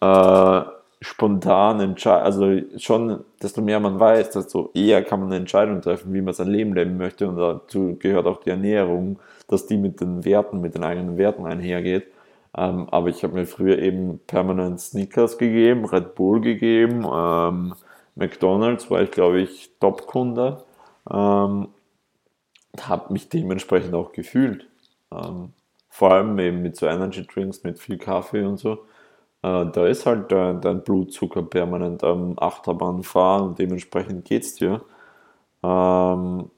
[0.00, 0.71] äh,
[1.02, 6.14] spontan entscheidet, also schon, desto mehr man weiß, desto eher kann man eine Entscheidung treffen,
[6.14, 7.28] wie man sein Leben leben möchte.
[7.28, 11.44] Und dazu gehört auch die Ernährung, dass die mit den Werten, mit den eigenen Werten
[11.44, 12.06] einhergeht.
[12.56, 17.74] Ähm, aber ich habe mir früher eben permanent Snickers gegeben, Red Bull gegeben, ähm,
[18.14, 20.64] McDonalds war ich, glaube ich, Top-Kunde.
[21.10, 21.68] Ähm,
[22.80, 24.68] habe mich dementsprechend auch gefühlt.
[25.10, 25.52] Ähm,
[25.88, 28.84] vor allem eben mit so Energy Drinks, mit viel Kaffee und so.
[29.42, 34.54] Äh, da ist halt dein, dein Blutzucker permanent am Achterbahn fahren und dementsprechend geht es
[34.56, 34.82] dir.
[35.62, 36.50] Ähm,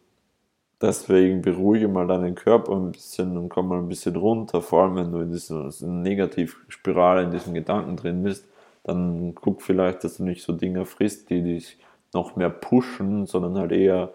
[0.84, 4.60] Deswegen beruhige mal deinen Körper ein bisschen und komm mal ein bisschen runter.
[4.60, 8.46] Vor allem, wenn du in dieser Negativspirale, in diesen Gedanken drin bist,
[8.82, 11.78] dann guck vielleicht, dass du nicht so Dinge frisst, die dich
[12.12, 14.12] noch mehr pushen, sondern halt eher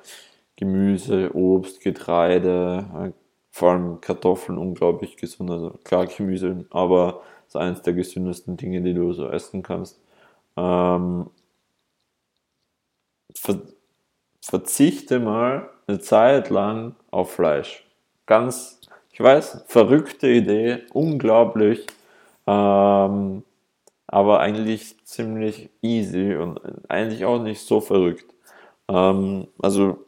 [0.58, 3.12] Gemüse, Obst, Getreide, äh,
[3.52, 5.50] vor allem Kartoffeln unglaublich gesund.
[5.50, 10.00] Also klar Gemüse, aber ist eines der gesündesten Dinge, die du so essen kannst.
[10.56, 11.30] Ähm,
[13.34, 13.62] ver
[14.42, 17.86] verzichte mal eine Zeit lang auf Fleisch.
[18.26, 18.80] Ganz,
[19.12, 21.86] ich weiß, verrückte Idee, unglaublich,
[22.48, 23.44] ähm,
[24.08, 26.60] aber eigentlich ziemlich easy und
[26.90, 28.34] eigentlich auch nicht so verrückt.
[28.88, 30.06] Ähm, also,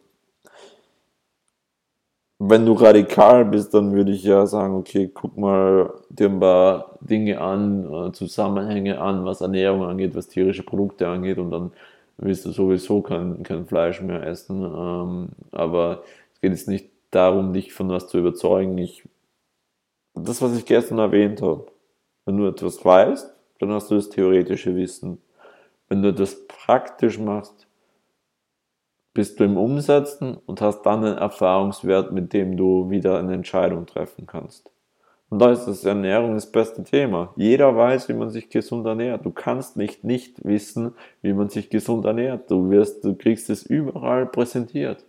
[2.51, 6.97] wenn du radikal bist, dann würde ich ja sagen, okay, guck mal dir ein paar
[6.99, 11.71] Dinge an, äh, Zusammenhänge an, was Ernährung angeht, was tierische Produkte angeht und dann
[12.17, 14.63] willst du sowieso kein, kein Fleisch mehr essen.
[14.63, 18.77] Ähm, aber es geht jetzt nicht darum, dich von was zu überzeugen.
[18.77, 19.07] Ich,
[20.13, 21.67] das, was ich gestern erwähnt habe,
[22.25, 25.19] wenn du etwas weißt, dann hast du das theoretische Wissen.
[25.87, 27.65] Wenn du etwas praktisch machst,
[29.13, 33.85] bist du im Umsetzen und hast dann einen Erfahrungswert, mit dem du wieder eine Entscheidung
[33.85, 34.71] treffen kannst.
[35.29, 37.33] Und da ist das Ernährung das beste Thema.
[37.37, 39.25] Jeder weiß, wie man sich gesund ernährt.
[39.25, 42.51] Du kannst nicht nicht wissen, wie man sich gesund ernährt.
[42.51, 45.05] Du wirst, du kriegst es überall präsentiert.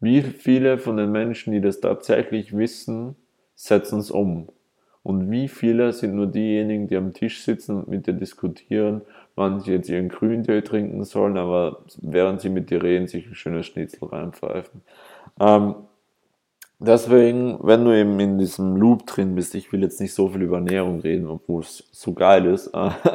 [0.00, 3.14] Wie viele von den Menschen, die das tatsächlich wissen,
[3.54, 4.48] setzen es um?
[5.04, 9.02] Und wie viele sind nur diejenigen, die am Tisch sitzen und mit dir diskutieren,
[9.36, 13.34] wann sie jetzt ihren Grüntee trinken sollen, aber während sie mit dir reden, sich ein
[13.34, 14.82] schönes Schnitzel reinpfeifen.
[15.40, 15.76] Ähm,
[16.78, 20.42] Deswegen, wenn du eben in diesem Loop drin bist, ich will jetzt nicht so viel
[20.42, 22.70] über Ernährung reden, obwohl es so geil ist,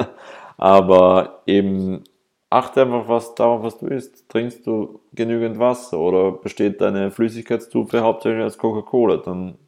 [0.56, 2.02] aber eben
[2.50, 4.28] achte einfach was darauf, was du isst.
[4.28, 9.18] Trinkst du genügend Wasser oder besteht deine Flüssigkeitsstufe hauptsächlich aus Coca-Cola?
[9.18, 9.58] Dann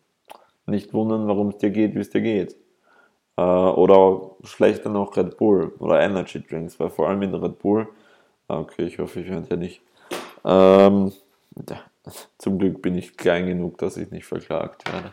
[0.66, 2.56] nicht wundern, warum es dir geht, wie es dir geht.
[3.36, 7.88] Äh, oder schlechter noch Red Bull oder Energy Drinks, weil vor allem in Red Bull,
[8.48, 9.80] ah, okay, ich hoffe, ich höre ja nicht.
[10.44, 11.12] Ähm,
[12.38, 15.12] zum Glück bin ich klein genug, dass ich nicht verklagt werde.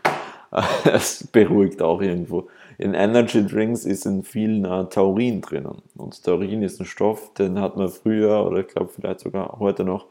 [0.84, 2.48] Es beruhigt auch irgendwo.
[2.76, 5.80] In Energy Drinks ist in vielen äh, Taurin drinnen.
[5.96, 9.82] Und Taurin ist ein Stoff, den hat man früher oder ich glaube vielleicht sogar heute
[9.84, 10.06] noch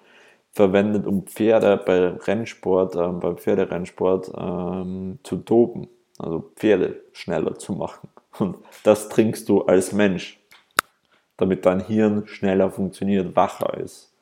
[0.51, 5.87] verwendet, um Pferde bei Rennsport, äh, beim Pferderennsport ähm, zu toben.
[6.21, 8.09] Also Pferde schneller zu machen.
[8.37, 10.39] Und das trinkst du als Mensch,
[11.37, 14.13] damit dein Hirn schneller funktioniert, wacher ist.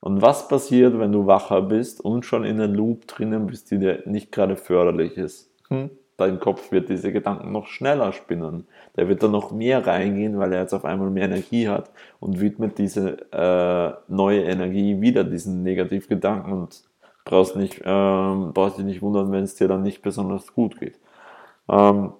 [0.00, 3.78] Und was passiert, wenn du wacher bist und schon in einem Loop drinnen bist, die
[3.78, 5.50] dir nicht gerade förderlich ist?
[5.68, 5.90] Hm?
[6.16, 8.66] Dein Kopf wird diese Gedanken noch schneller spinnen.
[8.96, 12.40] Der wird dann noch mehr reingehen, weil er jetzt auf einmal mehr Energie hat und
[12.40, 16.87] widmet diese äh, neue Energie wieder diesen Negativgedanken und
[17.28, 20.98] brauchst, nicht, ähm, brauchst dich nicht wundern, wenn es dir dann nicht besonders gut geht.
[21.68, 22.14] Ähm,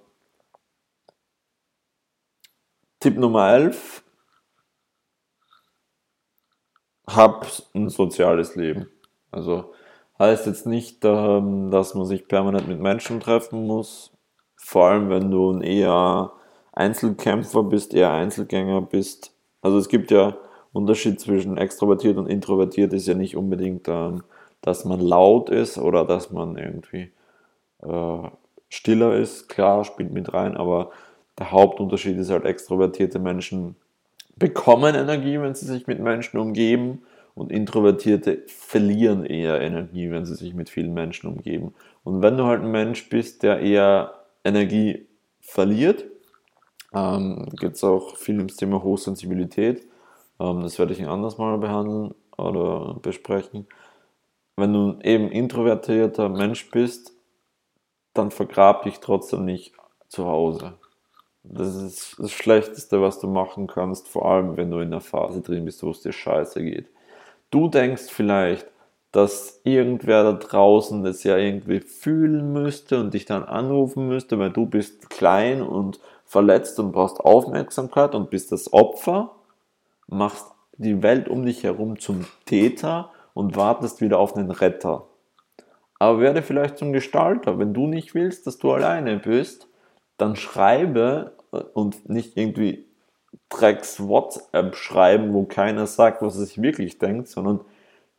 [3.01, 4.05] Tipp Nummer 11
[7.09, 8.89] habe ein soziales Leben.
[9.31, 9.73] Also
[10.19, 14.13] heißt jetzt nicht, ähm, dass man sich permanent mit Menschen treffen muss.
[14.57, 16.33] Vor allem, wenn du ein eher
[16.73, 19.33] Einzelkämpfer bist, eher Einzelgänger bist.
[19.63, 20.37] Also es gibt ja
[20.73, 24.23] Unterschied zwischen extrovertiert und introvertiert ist ja nicht unbedingt, ähm,
[24.61, 27.11] dass man laut ist oder dass man irgendwie
[27.83, 28.29] äh,
[28.69, 29.49] stiller ist.
[29.49, 30.91] Klar, spielt mit rein, aber
[31.39, 33.77] der Hauptunterschied ist halt, extrovertierte Menschen
[34.37, 37.03] bekommen Energie, wenn sie sich mit Menschen umgeben
[37.35, 41.75] und Introvertierte verlieren eher Energie, wenn sie sich mit vielen Menschen umgeben.
[42.03, 45.07] Und wenn du halt ein Mensch bist, der eher Energie
[45.41, 46.05] verliert,
[46.93, 49.87] ähm, geht es auch viel ums Thema Hochsensibilität.
[50.41, 53.67] Ähm, das werde ich ein anderes Mal behandeln oder besprechen.
[54.59, 57.13] Wenn du eben introvertierter Mensch bist,
[58.13, 59.73] dann vergrab dich trotzdem nicht
[60.09, 60.75] zu Hause.
[61.45, 65.43] Das ist das Schlechteste, was du machen kannst, vor allem wenn du in einer Phase
[65.43, 66.89] drin bist, wo es dir scheiße geht.
[67.51, 68.67] Du denkst vielleicht,
[69.13, 74.51] dass irgendwer da draußen das ja irgendwie fühlen müsste und dich dann anrufen müsste, weil
[74.51, 79.37] du bist klein und verletzt und brauchst Aufmerksamkeit und bist das Opfer,
[80.09, 80.47] machst
[80.79, 85.07] die Welt um dich herum zum Täter und wartest wieder auf einen Retter.
[86.01, 87.57] Aber werde vielleicht zum Gestalter.
[87.61, 89.69] Wenn du nicht willst, dass du alleine bist,
[90.17, 91.37] dann schreibe
[91.73, 92.87] und nicht irgendwie
[93.49, 97.61] Drecks WhatsApp schreiben, wo keiner sagt, was er sich wirklich denkt, sondern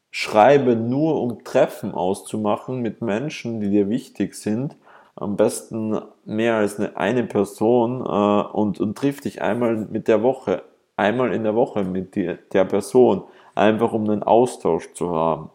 [0.09, 4.77] schreibe nur, um Treffen auszumachen mit Menschen, die dir wichtig sind.
[5.17, 10.23] Am besten mehr als eine, eine Person äh, und, und triff dich einmal mit der
[10.23, 10.63] Woche,
[10.95, 13.23] einmal in der Woche mit die, der Person,
[13.59, 15.51] einfach um einen Austausch zu haben.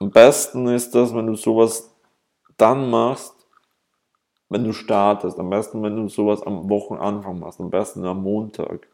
[0.00, 1.94] Am besten ist das, wenn du sowas
[2.56, 3.34] dann machst,
[4.48, 5.38] wenn du startest.
[5.38, 7.60] Am besten, wenn du sowas am Wochenanfang machst.
[7.60, 8.88] Am besten am Montag.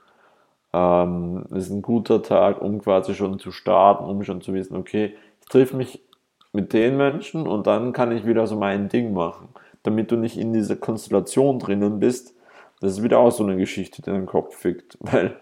[0.72, 5.14] Ähm, ist ein guter Tag, um quasi schon zu starten, um schon zu wissen, okay,
[5.40, 6.02] ich triff mich
[6.52, 9.48] mit den Menschen und dann kann ich wieder so mein Ding machen.
[9.84, 12.34] Damit du nicht in dieser Konstellation drinnen bist.
[12.80, 14.98] Das ist wieder auch so eine Geschichte, die deinen Kopf fickt.
[15.00, 15.36] Weil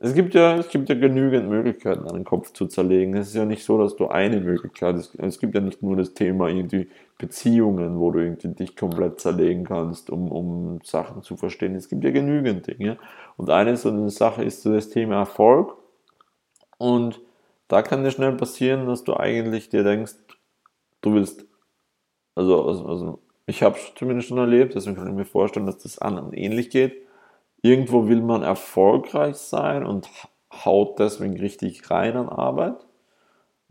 [0.00, 3.16] es gibt ja, es gibt ja genügend Möglichkeiten, einen Kopf zu zerlegen.
[3.16, 5.14] Es ist ja nicht so, dass du eine Möglichkeit hast.
[5.14, 9.64] Es gibt ja nicht nur das Thema irgendwie Beziehungen, wo du irgendwie dich komplett zerlegen
[9.64, 11.74] kannst, um, um Sachen zu verstehen.
[11.74, 12.98] Es gibt ja genügend Dinge.
[13.36, 15.76] Und eine so eine Sache ist so das Thema Erfolg.
[16.76, 17.20] Und
[17.68, 20.14] da kann dir schnell passieren, dass du eigentlich dir denkst,
[21.00, 21.46] du willst,
[22.34, 25.78] also, also, also ich habe es zumindest schon erlebt, deswegen kann ich mir vorstellen, dass
[25.78, 27.04] das anderen ähnlich geht
[27.64, 30.06] Irgendwo will man erfolgreich sein und
[30.52, 32.76] haut deswegen richtig rein an Arbeit.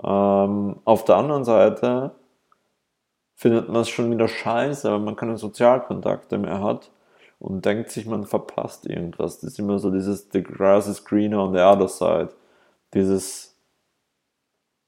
[0.04, 2.16] Ähm, auf der anderen Seite
[3.36, 6.90] findet man es schon wieder scheiße, weil man keine Sozialkontakte mehr hat
[7.38, 9.42] und denkt sich, man verpasst irgendwas.
[9.42, 12.30] Das ist immer so dieses The grass is greener on the other side.
[12.96, 13.53] Dieses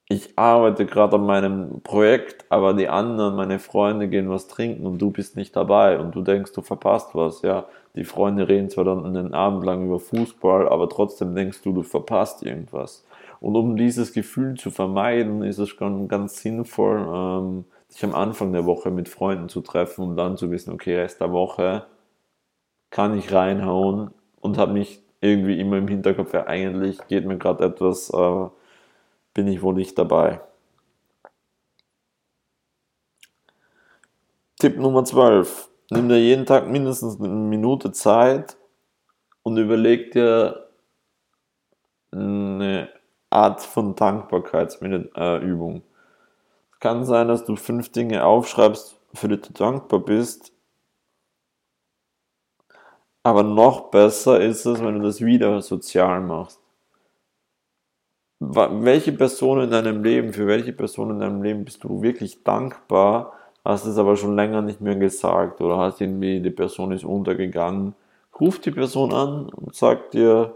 [0.07, 4.99] ich arbeite gerade an meinem Projekt, aber die anderen, meine Freunde gehen was trinken und
[4.99, 7.65] du bist nicht dabei und du denkst, du verpasst was, ja.
[7.95, 11.81] Die Freunde reden zwar dann einen Abend lang über Fußball, aber trotzdem denkst du, du
[11.81, 13.05] verpasst irgendwas.
[13.39, 18.51] Und um dieses Gefühl zu vermeiden, ist es schon ganz sinnvoll, ähm, sich am Anfang
[18.51, 21.85] der Woche mit Freunden zu treffen und dann zu wissen, okay, Rest der Woche
[22.91, 27.65] kann ich reinhauen und habe mich irgendwie immer im Hinterkopf, ja, eigentlich geht mir gerade
[27.65, 28.47] etwas äh,
[29.35, 30.41] bin ich wohl nicht dabei.
[34.57, 35.69] Tipp Nummer 12.
[35.91, 38.57] Nimm dir jeden Tag mindestens eine Minute Zeit
[39.43, 40.69] und überleg dir
[42.11, 42.89] eine
[43.29, 45.83] Art von Dankbarkeitsübung.
[46.71, 50.53] Es kann sein, dass du fünf Dinge aufschreibst, für die du dankbar bist.
[53.21, 56.64] Aber noch besser ist es, wenn du das wieder sozial machst
[58.39, 63.33] welche Person in deinem Leben, für welche Person in deinem Leben bist du wirklich dankbar,
[63.63, 67.95] hast es aber schon länger nicht mehr gesagt oder hast irgendwie, die Person ist untergegangen.
[68.39, 70.55] Ruf die Person an und sag dir,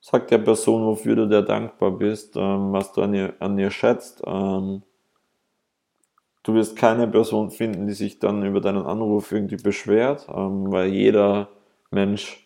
[0.00, 3.70] sag der Person, wofür du dir dankbar bist, ähm, was du an ihr, an ihr
[3.70, 4.22] schätzt.
[4.26, 4.82] Ähm,
[6.42, 10.88] du wirst keine Person finden, die sich dann über deinen Anruf irgendwie beschwert, ähm, weil
[10.88, 11.48] jeder
[11.90, 12.43] Mensch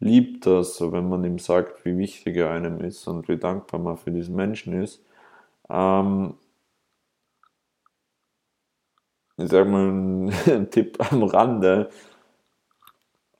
[0.00, 3.96] liebt das, wenn man ihm sagt, wie wichtig er einem ist und wie dankbar man
[3.96, 5.02] für diesen Menschen ist.
[5.70, 6.34] Ähm,
[9.36, 9.88] ich sage mal
[10.46, 11.90] ein Tipp am Rande.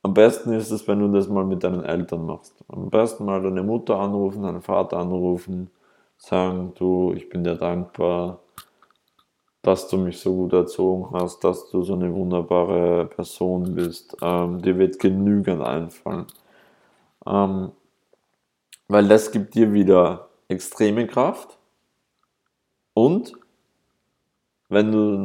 [0.03, 2.65] Am besten ist es, wenn du das mal mit deinen Eltern machst.
[2.69, 5.71] Am besten mal deine Mutter anrufen, deinen Vater anrufen,
[6.17, 8.41] sagen, du, ich bin dir dankbar,
[9.63, 14.17] dass du mich so gut erzogen hast, dass du so eine wunderbare Person bist.
[14.21, 16.27] Ähm, dir wird genügend einfallen.
[17.27, 17.73] Ähm,
[18.89, 21.59] weil das gibt dir wieder extreme Kraft.
[22.95, 23.35] Und
[24.69, 25.19] wenn du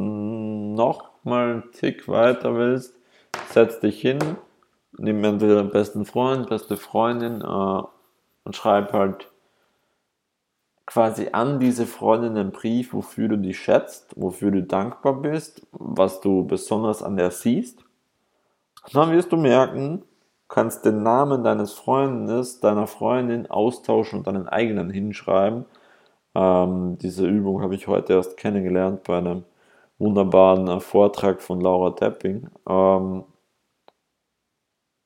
[0.74, 2.94] noch mal einen Tick weiter willst,
[3.50, 4.18] setz dich hin,
[4.92, 7.82] nimm entweder deinen besten Freund, beste Freundin äh,
[8.44, 9.30] und schreib halt
[10.86, 16.20] quasi an diese Freundin einen Brief, wofür du die schätzt, wofür du dankbar bist, was
[16.20, 17.84] du besonders an der siehst.
[18.84, 20.02] Und dann wirst du merken,
[20.54, 25.64] kannst den Namen deines Freundes, deiner Freundin austauschen und deinen eigenen hinschreiben.
[26.36, 29.42] Ähm, diese Übung habe ich heute erst kennengelernt bei einem
[29.98, 32.50] wunderbaren äh, Vortrag von Laura Tepping.
[32.68, 33.24] Ähm,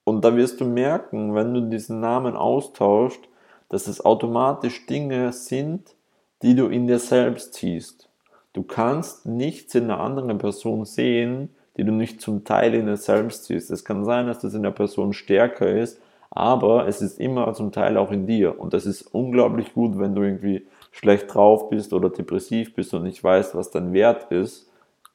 [0.05, 3.26] und da wirst du merken, wenn du diesen Namen austauscht,
[3.70, 5.96] dass es automatisch Dinge sind,
[6.42, 8.11] die du in dir selbst siehst.
[8.53, 12.97] Du kannst nichts in einer anderen Person sehen, die du nicht zum Teil in dir
[12.97, 13.70] selbst siehst.
[13.70, 16.01] Es kann sein, dass das in der Person stärker ist,
[16.31, 18.61] aber es ist immer zum Teil auch in dir.
[18.61, 23.05] Und das ist unglaublich gut, wenn du irgendwie schlecht drauf bist oder depressiv bist und
[23.05, 24.70] nicht weißt, was dein Wert ist.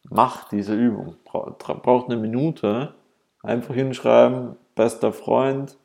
[0.09, 1.17] Mach diese Übung.
[1.25, 2.93] Braucht eine Minute.
[3.41, 5.77] Einfach hinschreiben, bester Freund,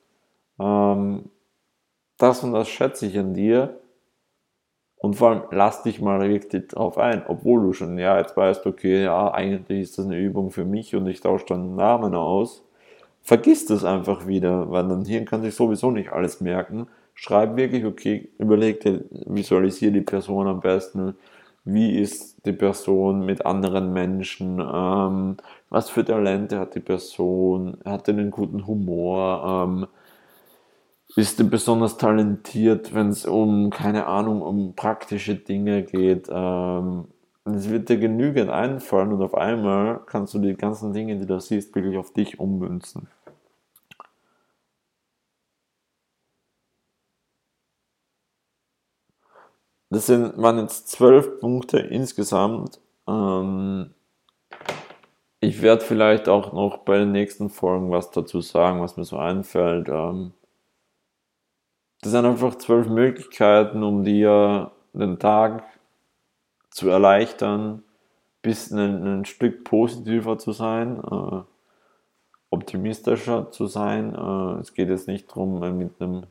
[0.58, 1.30] ähm,
[2.16, 3.80] das und das schätze ich an dir.
[5.00, 8.66] Und vor allem lass dich mal wirklich drauf ein, obwohl du schon, ja, jetzt weißt,
[8.66, 12.64] okay, ja, eigentlich ist das eine Übung für mich und ich tausche dann Namen aus.
[13.22, 16.88] Vergiss das einfach wieder, weil dein Hirn kann sich sowieso nicht alles merken.
[17.14, 21.14] Schreib wirklich, okay, überleg dir, visualisiere die Person am besten.
[21.64, 24.60] Wie ist die Person mit anderen Menschen?
[24.60, 25.36] Ähm,
[25.68, 27.76] was für Talente hat die Person?
[27.84, 29.66] Hat einen guten Humor?
[29.68, 29.86] Ähm,
[31.14, 36.28] bist du besonders talentiert, wenn es um, keine Ahnung, um praktische Dinge geht.
[36.30, 37.08] Ähm,
[37.44, 41.40] es wird dir genügend einfallen und auf einmal kannst du die ganzen Dinge, die du
[41.40, 43.08] siehst, wirklich auf dich ummünzen.
[49.90, 52.80] Das sind, waren jetzt zwölf Punkte insgesamt.
[53.06, 53.94] Ähm,
[55.40, 59.16] ich werde vielleicht auch noch bei den nächsten Folgen was dazu sagen, was mir so
[59.18, 59.88] einfällt.
[59.88, 60.32] Ähm,
[62.00, 65.64] das sind einfach zwölf Möglichkeiten, um dir den Tag
[66.70, 67.82] zu erleichtern,
[68.42, 71.42] bisschen ein, ein Stück positiver zu sein, äh,
[72.50, 74.14] optimistischer zu sein.
[74.14, 76.26] Äh, es geht jetzt nicht darum, mit einem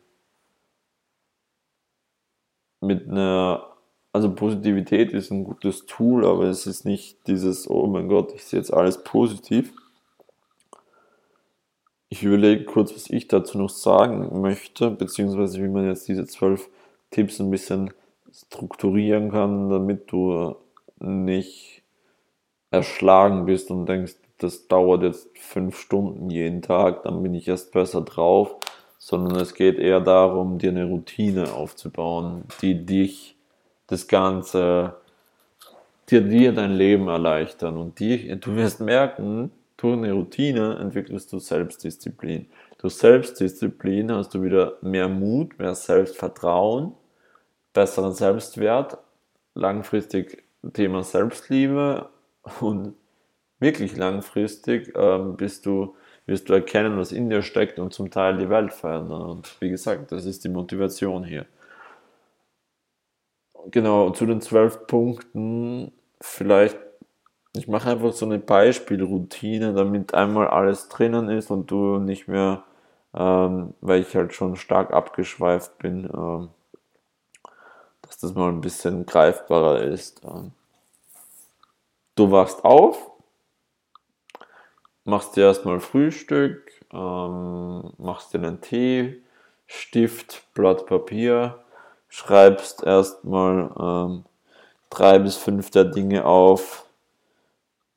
[2.79, 3.75] mit einer,
[4.13, 8.45] also Positivität ist ein gutes Tool, aber es ist nicht dieses, oh mein Gott, ich
[8.45, 9.73] sehe jetzt alles positiv.
[12.09, 16.69] Ich überlege kurz, was ich dazu noch sagen möchte, beziehungsweise wie man jetzt diese zwölf
[17.11, 17.91] Tipps ein bisschen
[18.31, 20.55] strukturieren kann, damit du
[20.99, 21.83] nicht
[22.71, 27.71] erschlagen bist und denkst, das dauert jetzt fünf Stunden jeden Tag, dann bin ich erst
[27.71, 28.55] besser drauf,
[28.99, 33.35] sondern es geht eher darum, dir eine Routine aufzubauen, die dich
[33.87, 34.95] das Ganze,
[36.09, 37.77] dir, dir dein Leben erleichtern.
[37.77, 42.47] Und die, du wirst merken, durch eine Routine entwickelst du Selbstdisziplin.
[42.79, 46.93] Durch Selbstdisziplin hast du wieder mehr Mut, mehr Selbstvertrauen,
[47.73, 48.97] besseren Selbstwert,
[49.53, 52.09] langfristig Thema Selbstliebe
[52.59, 52.95] und
[53.59, 58.37] wirklich langfristig ähm, bist du, wirst du erkennen, was in dir steckt und zum Teil
[58.37, 59.21] die Welt verändern.
[59.21, 61.45] Und wie gesagt, das ist die Motivation hier.
[63.69, 66.77] Genau, zu den zwölf Punkten vielleicht
[67.57, 72.63] ich mache einfach so eine Beispielroutine, damit einmal alles drinnen ist und du nicht mehr,
[73.13, 76.49] ähm, weil ich halt schon stark abgeschweift bin, ähm,
[78.01, 80.21] dass das mal ein bisschen greifbarer ist.
[80.23, 80.51] Ähm,
[82.15, 83.11] du wachst auf,
[85.03, 89.21] machst dir erstmal Frühstück, ähm, machst dir einen Tee,
[89.67, 91.59] Stift, Blatt Papier,
[92.09, 94.25] schreibst erstmal ähm,
[94.89, 96.86] drei bis fünf der Dinge auf,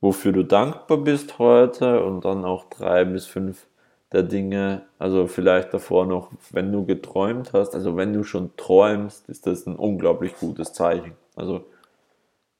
[0.00, 3.66] wofür du dankbar bist heute und dann auch drei bis fünf
[4.12, 9.28] der Dinge, also vielleicht davor noch, wenn du geträumt hast, also wenn du schon träumst,
[9.28, 11.12] ist das ein unglaublich gutes Zeichen.
[11.36, 11.64] Also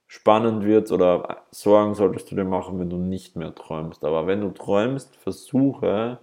[0.07, 4.05] spannend wird oder Sorgen solltest du dir machen, wenn du nicht mehr träumst.
[4.05, 6.19] Aber wenn du träumst, versuche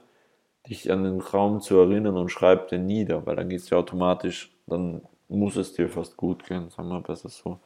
[0.70, 3.78] dich an den Traum zu erinnern und schreib den nieder, weil dann geht es ja
[3.78, 7.60] automatisch, dann muss es dir fast gut gehen, sagen wir besser so.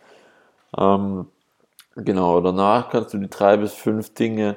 [0.78, 1.28] Ähm,
[1.96, 4.56] Genau, danach kannst du die drei bis fünf Dinge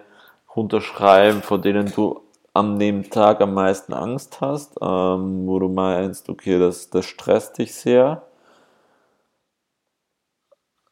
[0.55, 2.21] runterschreiben, vor denen du
[2.53, 7.59] an dem Tag am meisten Angst hast, ähm, wo du meinst, okay, das, das stresst
[7.59, 8.23] dich sehr.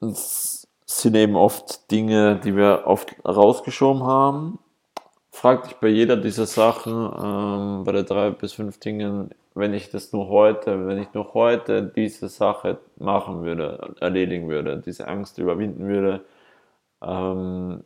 [0.00, 4.58] Das sind eben oft Dinge, die wir oft rausgeschoben haben.
[5.30, 9.90] Frag dich bei jeder dieser Sachen, ähm, bei den drei bis fünf Dingen, wenn ich
[9.90, 15.38] das nur heute, wenn ich nur heute diese Sache machen würde, erledigen würde, diese Angst
[15.38, 16.24] überwinden würde,
[17.02, 17.84] ähm,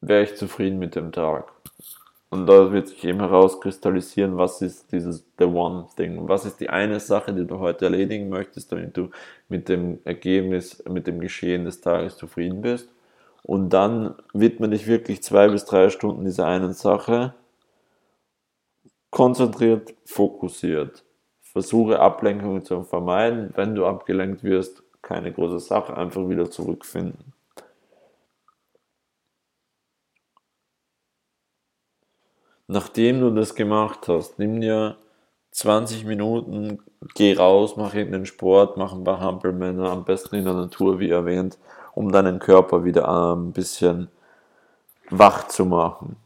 [0.00, 1.52] wäre ich zufrieden mit dem Tag.
[2.30, 6.28] Und da wird sich eben herauskristallisieren, was ist dieses The One Thing.
[6.28, 9.10] Was ist die eine Sache, die du heute erledigen möchtest, damit du
[9.48, 12.88] mit dem Ergebnis, mit dem Geschehen des Tages zufrieden bist.
[13.44, 17.34] Und dann widme dich wirklich zwei bis drei Stunden dieser einen Sache.
[19.10, 21.04] Konzentriert, fokussiert.
[21.40, 23.52] Versuche Ablenkungen zu vermeiden.
[23.54, 27.32] Wenn du abgelenkt wirst, keine große Sache, einfach wieder zurückfinden.
[32.66, 34.96] Nachdem du das gemacht hast, nimm dir
[35.52, 36.80] 20 Minuten,
[37.14, 41.10] geh raus, mach irgendeinen Sport, mach ein paar Hampelmänner, am besten in der Natur, wie
[41.10, 41.58] erwähnt,
[41.94, 44.08] um deinen Körper wieder ein bisschen
[45.10, 46.16] wach zu machen.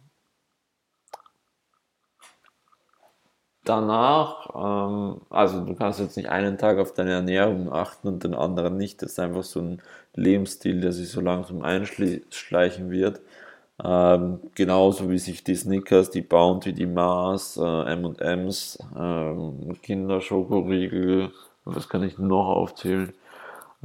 [3.68, 8.32] Danach, ähm, also du kannst jetzt nicht einen Tag auf deine Ernährung achten und den
[8.32, 9.02] anderen nicht.
[9.02, 9.82] Das ist einfach so ein
[10.14, 13.20] Lebensstil, der sich so langsam einschleichen wird.
[13.84, 21.30] Ähm, genauso wie sich die Snickers, die Bounty, die Mars, äh, M&M's, ähm, Kinderschokoriegel,
[21.64, 23.12] was kann ich noch aufzählen,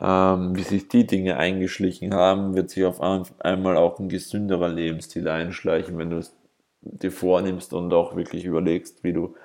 [0.02, 5.28] ähm, wie sich die Dinge eingeschlichen haben, wird sich auf einmal auch ein gesünderer Lebensstil
[5.28, 6.36] einschleichen, wenn du es
[6.82, 9.36] dir vornimmst und auch wirklich überlegst, wie du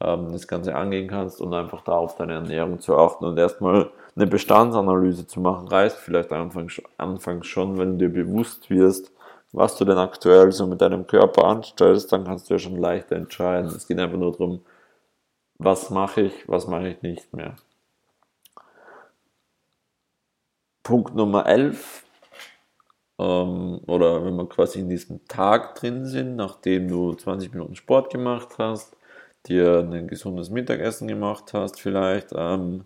[0.00, 3.90] ähm, das Ganze angehen kannst und einfach da auf deine Ernährung zu achten und erstmal
[4.16, 9.12] eine Bestandsanalyse zu machen, reicht vielleicht anfangs, anfangs schon, wenn du dir bewusst wirst,
[9.52, 13.16] was du denn aktuell so mit deinem Körper anstellst, dann kannst du ja schon leichter
[13.16, 13.68] entscheiden.
[13.68, 14.64] Es geht einfach nur darum,
[15.58, 17.56] was mache ich, was mache ich nicht mehr.
[20.82, 22.04] Punkt Nummer 11,
[23.18, 28.10] ähm, oder wenn wir quasi in diesem Tag drin sind, nachdem du 20 Minuten Sport
[28.12, 28.96] gemacht hast,
[29.46, 32.84] dir ein gesundes Mittagessen gemacht hast vielleicht, ähm,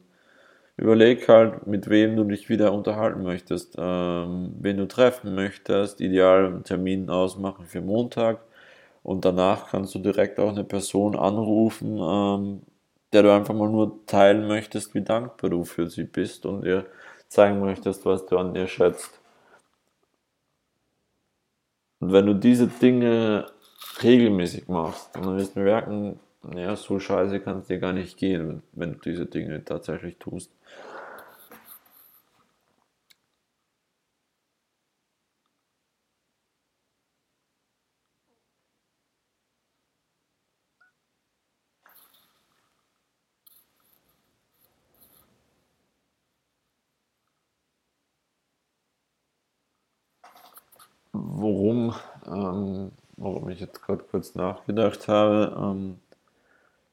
[0.76, 6.46] überleg halt, mit wem du dich wieder unterhalten möchtest, ähm, wen du treffen möchtest, ideal
[6.46, 8.40] einen Termin ausmachen für Montag
[9.02, 12.62] und danach kannst du direkt auch eine Person anrufen, ähm,
[13.12, 16.86] der du einfach mal nur teilen möchtest, wie dankbar du für sie bist und ihr
[17.28, 19.20] zeigen möchtest, was du an ihr schätzt.
[22.00, 23.46] Und wenn du diese Dinge
[24.02, 26.20] regelmäßig machst, dann wirst du merken,
[26.54, 30.50] ja, so scheiße kann es dir gar nicht gehen, wenn du diese Dinge tatsächlich tust.
[51.12, 51.94] Worum,
[52.26, 55.98] ähm, warum ich jetzt gerade kurz nachgedacht habe, ähm,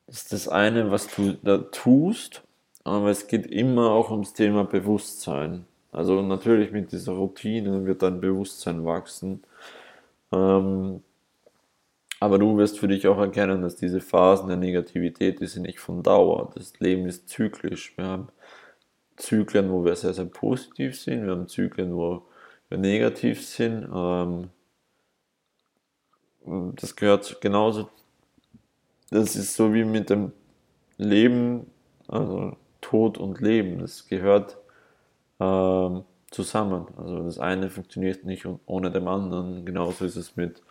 [0.09, 2.43] ist das eine, was du da tust,
[2.83, 5.65] aber es geht immer auch ums Thema Bewusstsein.
[5.91, 9.43] Also natürlich mit dieser Routine wird dein Bewusstsein wachsen.
[10.31, 11.01] Ähm,
[12.19, 15.79] aber du wirst für dich auch erkennen, dass diese Phasen der Negativität, die sind nicht
[15.79, 16.51] von Dauer.
[16.53, 17.97] Das Leben ist zyklisch.
[17.97, 18.27] Wir haben
[19.15, 21.25] Zyklen, wo wir sehr, sehr positiv sind.
[21.25, 22.23] Wir haben Zyklen, wo
[22.69, 23.87] wir negativ sind.
[23.93, 24.49] Ähm,
[26.75, 27.89] das gehört genauso
[29.11, 30.31] das ist so wie mit dem
[30.97, 31.67] Leben,
[32.07, 33.79] also Tod und Leben.
[33.79, 34.57] Das gehört
[35.39, 36.87] ähm, zusammen.
[36.97, 39.65] Also das eine funktioniert nicht ohne dem anderen.
[39.65, 40.61] Genauso ist es mit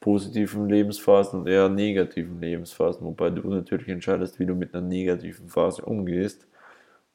[0.00, 5.48] positiven Lebensphasen und eher negativen Lebensphasen, wobei du natürlich entscheidest, wie du mit einer negativen
[5.48, 6.46] Phase umgehst,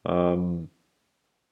[0.06, 0.70] ähm,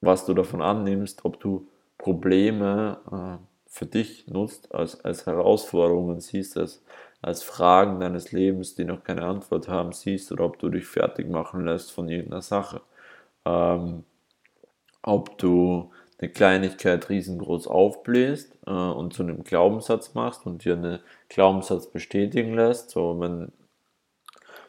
[0.00, 6.56] was du davon annimmst, ob du Probleme äh, für dich nutzt, als, als Herausforderungen siehst,
[6.56, 6.82] als
[7.20, 11.28] als Fragen deines Lebens, die noch keine Antwort haben, siehst oder ob du dich fertig
[11.28, 12.80] machen lässt von irgendeiner Sache.
[13.44, 14.04] Ähm,
[15.02, 15.90] ob du
[16.20, 22.54] eine Kleinigkeit riesengroß aufbläst äh, und zu einem Glaubenssatz machst und dir einen Glaubenssatz bestätigen
[22.54, 22.90] lässt.
[22.90, 23.52] So, wenn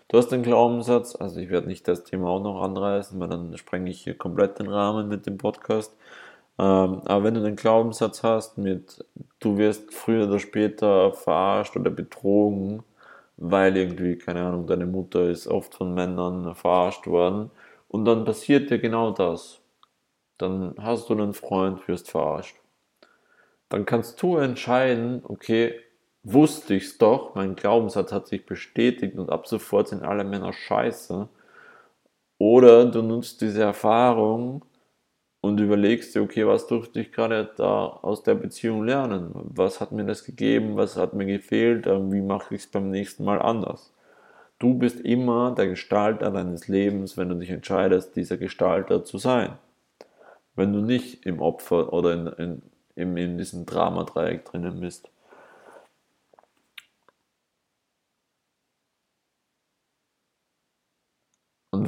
[0.08, 3.58] du hast einen Glaubenssatz, also ich werde nicht das Thema auch noch anreißen, weil dann
[3.58, 5.96] sprenge ich hier komplett den Rahmen mit dem Podcast.
[6.60, 9.06] Ähm, aber wenn du den Glaubenssatz hast mit,
[9.40, 12.84] du wirst früher oder später verarscht oder betrogen,
[13.38, 17.52] weil irgendwie, keine Ahnung, deine Mutter ist oft von Männern verarscht worden
[17.88, 19.62] und dann passiert dir genau das.
[20.38, 22.58] Dann hast du einen Freund, wirst verarscht.
[23.70, 25.76] Dann kannst du entscheiden, okay,
[26.24, 31.30] wusste ich's doch, mein Glaubenssatz hat sich bestätigt und ab sofort sind alle Männer scheiße.
[32.38, 34.64] Oder du nutzt diese Erfahrung
[35.42, 39.32] und überlegst dir, okay, was durfte ich gerade da aus der Beziehung lernen?
[39.34, 40.76] Was hat mir das gegeben?
[40.76, 41.88] Was hat mir gefehlt?
[41.88, 43.94] Ähm, wie mache ich es beim nächsten Mal anders?
[44.60, 49.54] Du bist immer der Gestalter deines Lebens, wenn du dich entscheidest, dieser Gestalter zu sein.
[50.56, 52.62] Wenn du nicht im Opfer oder in, in,
[52.96, 55.10] in, in diesem Dramadreieck drinnen bist.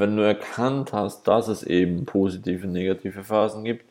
[0.01, 3.85] Wenn du erkannt hast, dass es eben positive und negative Phasen gibt,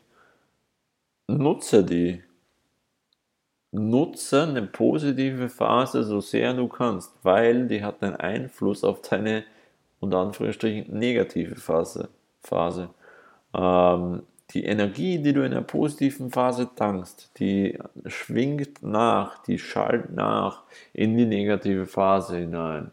[1.28, 2.22] nutze die.
[3.70, 9.44] Nutze eine positive Phase so sehr du kannst, weil die hat einen Einfluss auf deine
[10.00, 12.08] unter Anführungsstrichen negative Phase.
[12.42, 12.90] Phase.
[13.54, 20.12] Ähm, die Energie, die du in der positiven Phase tankst, die schwingt nach, die schallt
[20.12, 22.90] nach in die negative Phase hinein.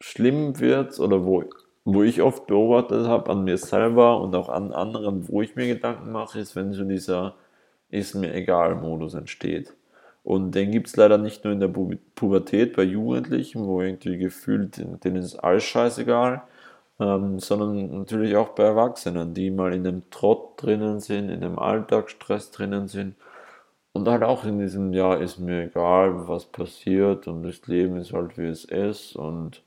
[0.00, 1.44] Schlimm wird oder wo,
[1.84, 5.66] wo ich oft beobachtet habe an mir selber und auch an anderen, wo ich mir
[5.66, 7.34] Gedanken mache, ist, wenn so dieser
[7.90, 9.74] ist mir egal Modus entsteht.
[10.22, 14.18] Und den gibt es leider nicht nur in der Pu Pubertät bei Jugendlichen, wo irgendwie
[14.18, 16.42] gefühlt, denen ist alles scheißegal,
[17.00, 21.58] ähm, sondern natürlich auch bei Erwachsenen, die mal in einem Trott drinnen sind, in einem
[21.58, 23.16] Alltagsstress drinnen sind
[23.92, 28.12] und halt auch in diesem, ja, ist mir egal, was passiert und das Leben ist
[28.12, 29.62] halt wie es ist und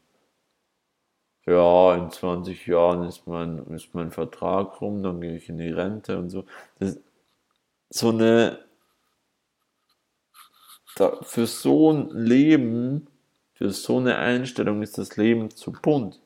[1.46, 5.72] ja, in 20 Jahren ist mein, ist mein Vertrag rum, dann gehe ich in die
[5.72, 6.46] Rente und so.
[6.80, 7.00] Das,
[7.90, 8.60] so eine,
[10.96, 13.08] da, für so ein Leben,
[13.54, 16.20] für so eine Einstellung ist das Leben zu bunt.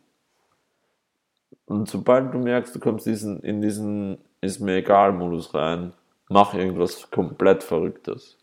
[1.66, 5.94] Und sobald du merkst, du kommst diesen, in diesen ist mir egal Modus rein,
[6.30, 8.38] mach irgendwas komplett Verrücktes.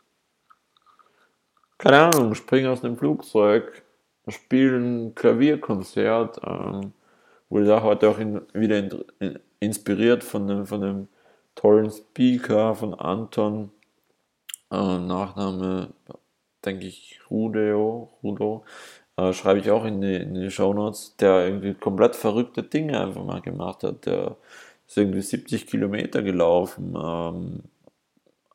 [1.79, 3.84] Keine Ahnung, spring aus dem Flugzeug,
[4.29, 6.93] spiel ein Klavierkonzert, ähm,
[7.49, 11.09] wurde da heute auch in, wieder in, in, inspiriert von dem, von dem
[11.55, 13.70] tollen Speaker von Anton,
[14.70, 15.91] äh, Nachname,
[16.64, 18.64] denke ich, Rudeo, Rudo,
[19.16, 23.01] äh, schreibe ich auch in die, in die Show Notes, der irgendwie komplett verrückte Dinge
[23.01, 24.07] einfach mal gemacht hat.
[24.07, 24.37] Der
[24.87, 27.61] ist irgendwie 70 Kilometer gelaufen, ähm,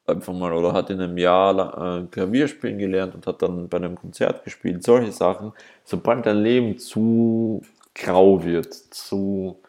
[0.10, 3.78] einfach mal, oder hat in einem Jahr äh, Klavier spielen gelernt und hat dann bei
[3.78, 4.84] einem Konzert gespielt.
[4.84, 5.54] Solche Sachen.
[5.84, 7.62] Sobald dein Leben zu
[7.96, 9.60] grau wird, zu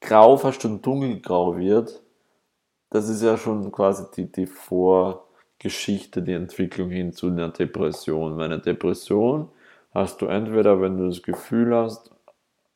[0.00, 2.02] grau, fast schon dunkelgrau wird,
[2.90, 8.36] das ist ja schon quasi die, die Vorgeschichte, die Entwicklung hin zu einer Depression.
[8.36, 9.48] Weil eine Depression
[9.92, 12.10] hast du entweder, wenn du das Gefühl hast,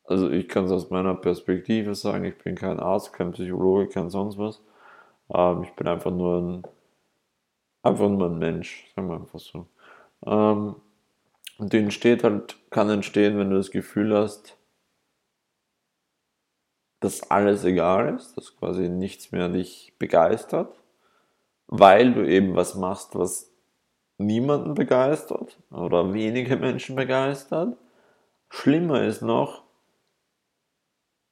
[0.05, 4.11] also ich kann es aus meiner Perspektive sagen, ich bin kein Arzt, kein Psychologe, kein
[4.11, 4.61] sonst was.
[5.33, 6.63] Ähm, ich bin einfach nur ein,
[7.83, 9.67] einfach nur ein Mensch, sagen wir einfach so.
[10.27, 10.77] Ähm,
[11.59, 14.57] und die entsteht halt, kann entstehen, wenn du das Gefühl hast,
[17.01, 20.75] dass alles egal ist, dass quasi nichts mehr dich begeistert,
[21.67, 23.51] weil du eben was machst, was
[24.19, 27.77] niemanden begeistert oder wenige Menschen begeistert.
[28.51, 29.63] Schlimmer ist noch,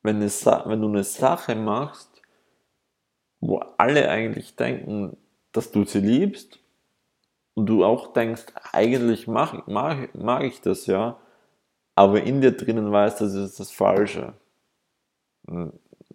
[0.03, 0.29] wenn, eine
[0.67, 2.18] wenn du eine Sache machst,
[3.41, 5.17] wo alle eigentlich denken,
[5.53, 6.59] dass du sie liebst
[7.55, 11.17] und du auch denkst, eigentlich mag, mag, mag ich das ja,
[11.95, 14.35] aber in dir drinnen weißt, das ist das Falsche.
[15.49, 15.73] Ein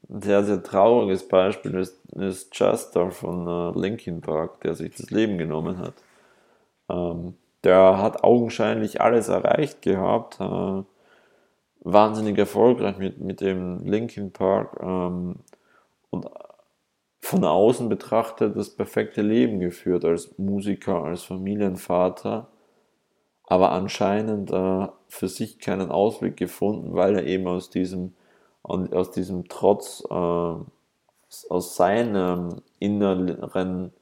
[0.08, 5.38] sehr, sehr trauriges Beispiel ist, ist Chester von äh, Linkin Park, der sich das Leben
[5.38, 5.94] genommen hat.
[6.90, 10.84] Ähm, der hat augenscheinlich alles erreicht gehabt, äh,
[11.82, 15.36] wahnsinnig erfolgreich mit, mit dem Linkin Park ähm,
[16.10, 16.28] und
[17.24, 22.50] von außen betrachtet das perfekte Leben geführt als Musiker, als Familienvater,
[23.46, 28.14] aber anscheinend äh, für sich keinen Ausweg gefunden, weil er eben aus diesem,
[28.62, 33.94] aus diesem Trotz, äh, aus seinem inneren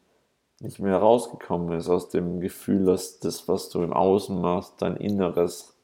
[0.60, 4.98] nicht mehr rausgekommen ist aus dem Gefühl, dass das, was du im Außen machst, dein
[4.98, 5.76] Inneres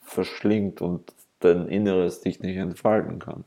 [0.00, 3.44] verschlingt und dein Inneres dich nicht entfalten kann.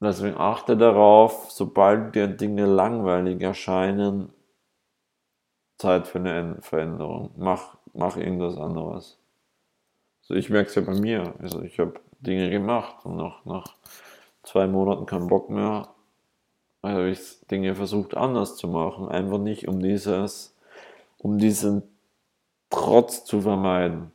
[0.00, 4.32] Deswegen achte darauf, sobald dir Dinge langweilig erscheinen,
[5.78, 7.30] Zeit für eine Veränderung.
[7.36, 9.18] Mach, mach irgendwas anderes.
[10.22, 11.34] Also ich merke es ja bei mir.
[11.40, 13.76] Also ich habe Dinge gemacht und nach, nach
[14.42, 15.88] zwei Monaten keinen Bock mehr
[16.92, 20.54] habe ich Dinge versucht anders zu machen, einfach nicht um dieses,
[21.18, 21.82] um diesen
[22.70, 24.10] Trotz zu vermeiden.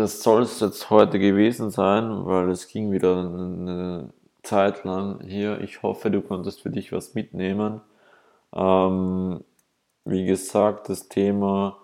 [0.00, 5.60] Das soll es jetzt heute gewesen sein, weil es ging wieder eine Zeit lang hier.
[5.60, 7.82] Ich hoffe, du konntest für dich was mitnehmen.
[8.54, 9.44] Ähm,
[10.06, 11.82] wie gesagt, das Thema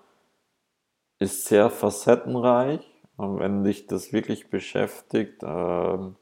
[1.18, 2.80] ist sehr facettenreich.
[3.18, 6.16] Und wenn dich das wirklich beschäftigt, ähm,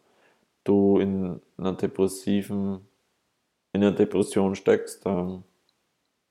[0.65, 2.89] du in einer depressiven,
[3.73, 5.45] in einer Depression steckst, ähm,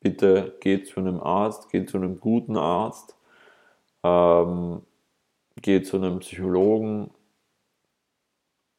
[0.02, 3.16] bitte geh zu einem Arzt, geh zu einem guten Arzt,
[4.04, 4.82] ähm,
[5.64, 7.12] geh zu einem Psychologen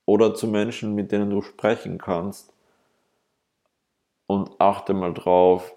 [0.07, 2.53] oder zu Menschen, mit denen du sprechen kannst
[4.27, 5.75] und achte mal drauf,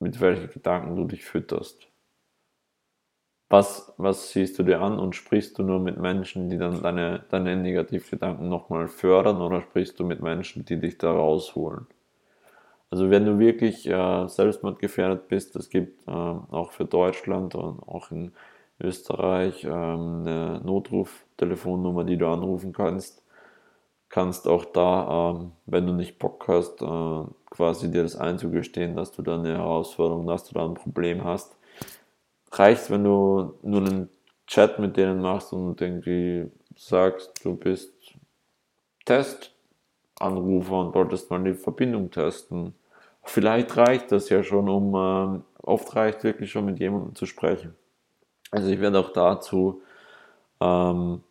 [0.00, 1.88] mit welchen Gedanken du dich fütterst.
[3.52, 7.24] was, was siehst du dir an und sprichst du nur mit Menschen, die dann deine,
[7.30, 11.86] deine Negativgedanken nochmal fördern oder sprichst du mit Menschen, die dich da rausholen?
[12.90, 18.10] Also wenn du wirklich äh, selbstmordgefährdet bist, es gibt äh, auch für Deutschland und auch
[18.10, 18.32] in
[18.82, 23.22] Österreich äh, eine Notruftelefonnummer, die du anrufen kannst.
[24.08, 29.12] Kannst auch da, ähm, wenn du nicht Bock hast, äh, quasi dir das einzugestehen, dass
[29.12, 31.56] du da eine Herausforderung, dass du da ein Problem hast,
[32.50, 34.10] reicht, wenn du nur einen
[34.46, 37.92] Chat mit denen machst und irgendwie sagst, du bist
[39.04, 42.74] Testanrufer und wolltest mal die Verbindung testen.
[43.24, 47.74] Vielleicht reicht das ja schon, um äh, oft reicht wirklich schon mit jemandem zu sprechen.
[48.52, 49.82] Also ich werde auch dazu
[50.60, 51.22] ähm,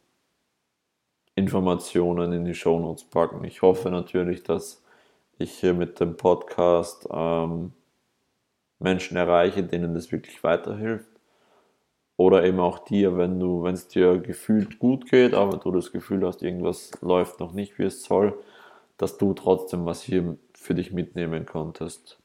[1.35, 3.43] Informationen in die Shownotes packen.
[3.45, 4.83] Ich hoffe natürlich, dass
[5.37, 7.73] ich hier mit dem Podcast ähm,
[8.79, 11.05] Menschen erreiche, denen das wirklich weiterhilft.
[12.17, 15.91] Oder eben auch dir, wenn du, wenn es dir gefühlt gut geht, aber du das
[15.91, 18.37] Gefühl hast, irgendwas läuft noch nicht, wie es soll,
[18.97, 22.19] dass du trotzdem was hier für dich mitnehmen konntest.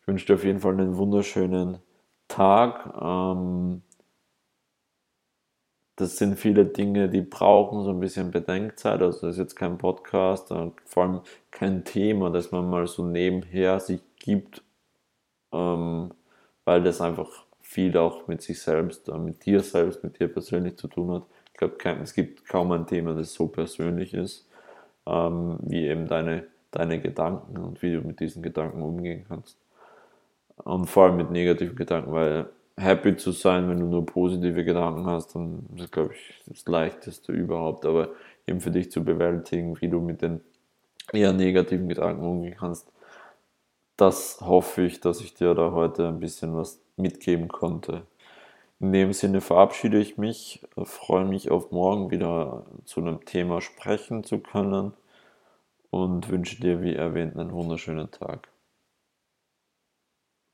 [0.00, 1.78] Ich wünsche dir auf jeden Fall einen wunderschönen
[2.28, 2.94] Tag.
[3.00, 3.82] Ähm,
[5.96, 9.00] das sind viele Dinge, die brauchen so ein bisschen Bedenkzeit.
[9.00, 10.52] Also das ist jetzt kein Podcast,
[10.86, 11.20] vor allem
[11.50, 14.62] kein Thema, das man mal so nebenher sich gibt,
[15.52, 16.10] ähm,
[16.64, 17.30] weil das einfach
[17.62, 21.22] viel auch mit sich selbst, äh, mit dir selbst, mit dir persönlich zu tun hat.
[21.52, 24.48] Ich glaube, es gibt kaum ein Thema, das so persönlich ist,
[25.06, 29.56] ähm, wie eben deine, deine Gedanken und wie du mit diesen Gedanken umgehen kannst.
[30.56, 35.06] Und vor allem mit negativen Gedanken, weil happy zu sein, wenn du nur positive Gedanken
[35.06, 37.86] hast, dann ist, glaube ich, das leichteste überhaupt.
[37.86, 38.10] Aber
[38.46, 40.40] eben für dich zu bewältigen, wie du mit den
[41.12, 42.90] eher negativen Gedanken umgehen kannst,
[43.96, 48.06] das hoffe ich, dass ich dir da heute ein bisschen was mitgeben konnte.
[48.80, 54.24] In dem Sinne verabschiede ich mich, freue mich auf morgen wieder zu einem Thema sprechen
[54.24, 54.92] zu können
[55.90, 58.48] und wünsche dir, wie erwähnt, einen wunderschönen Tag.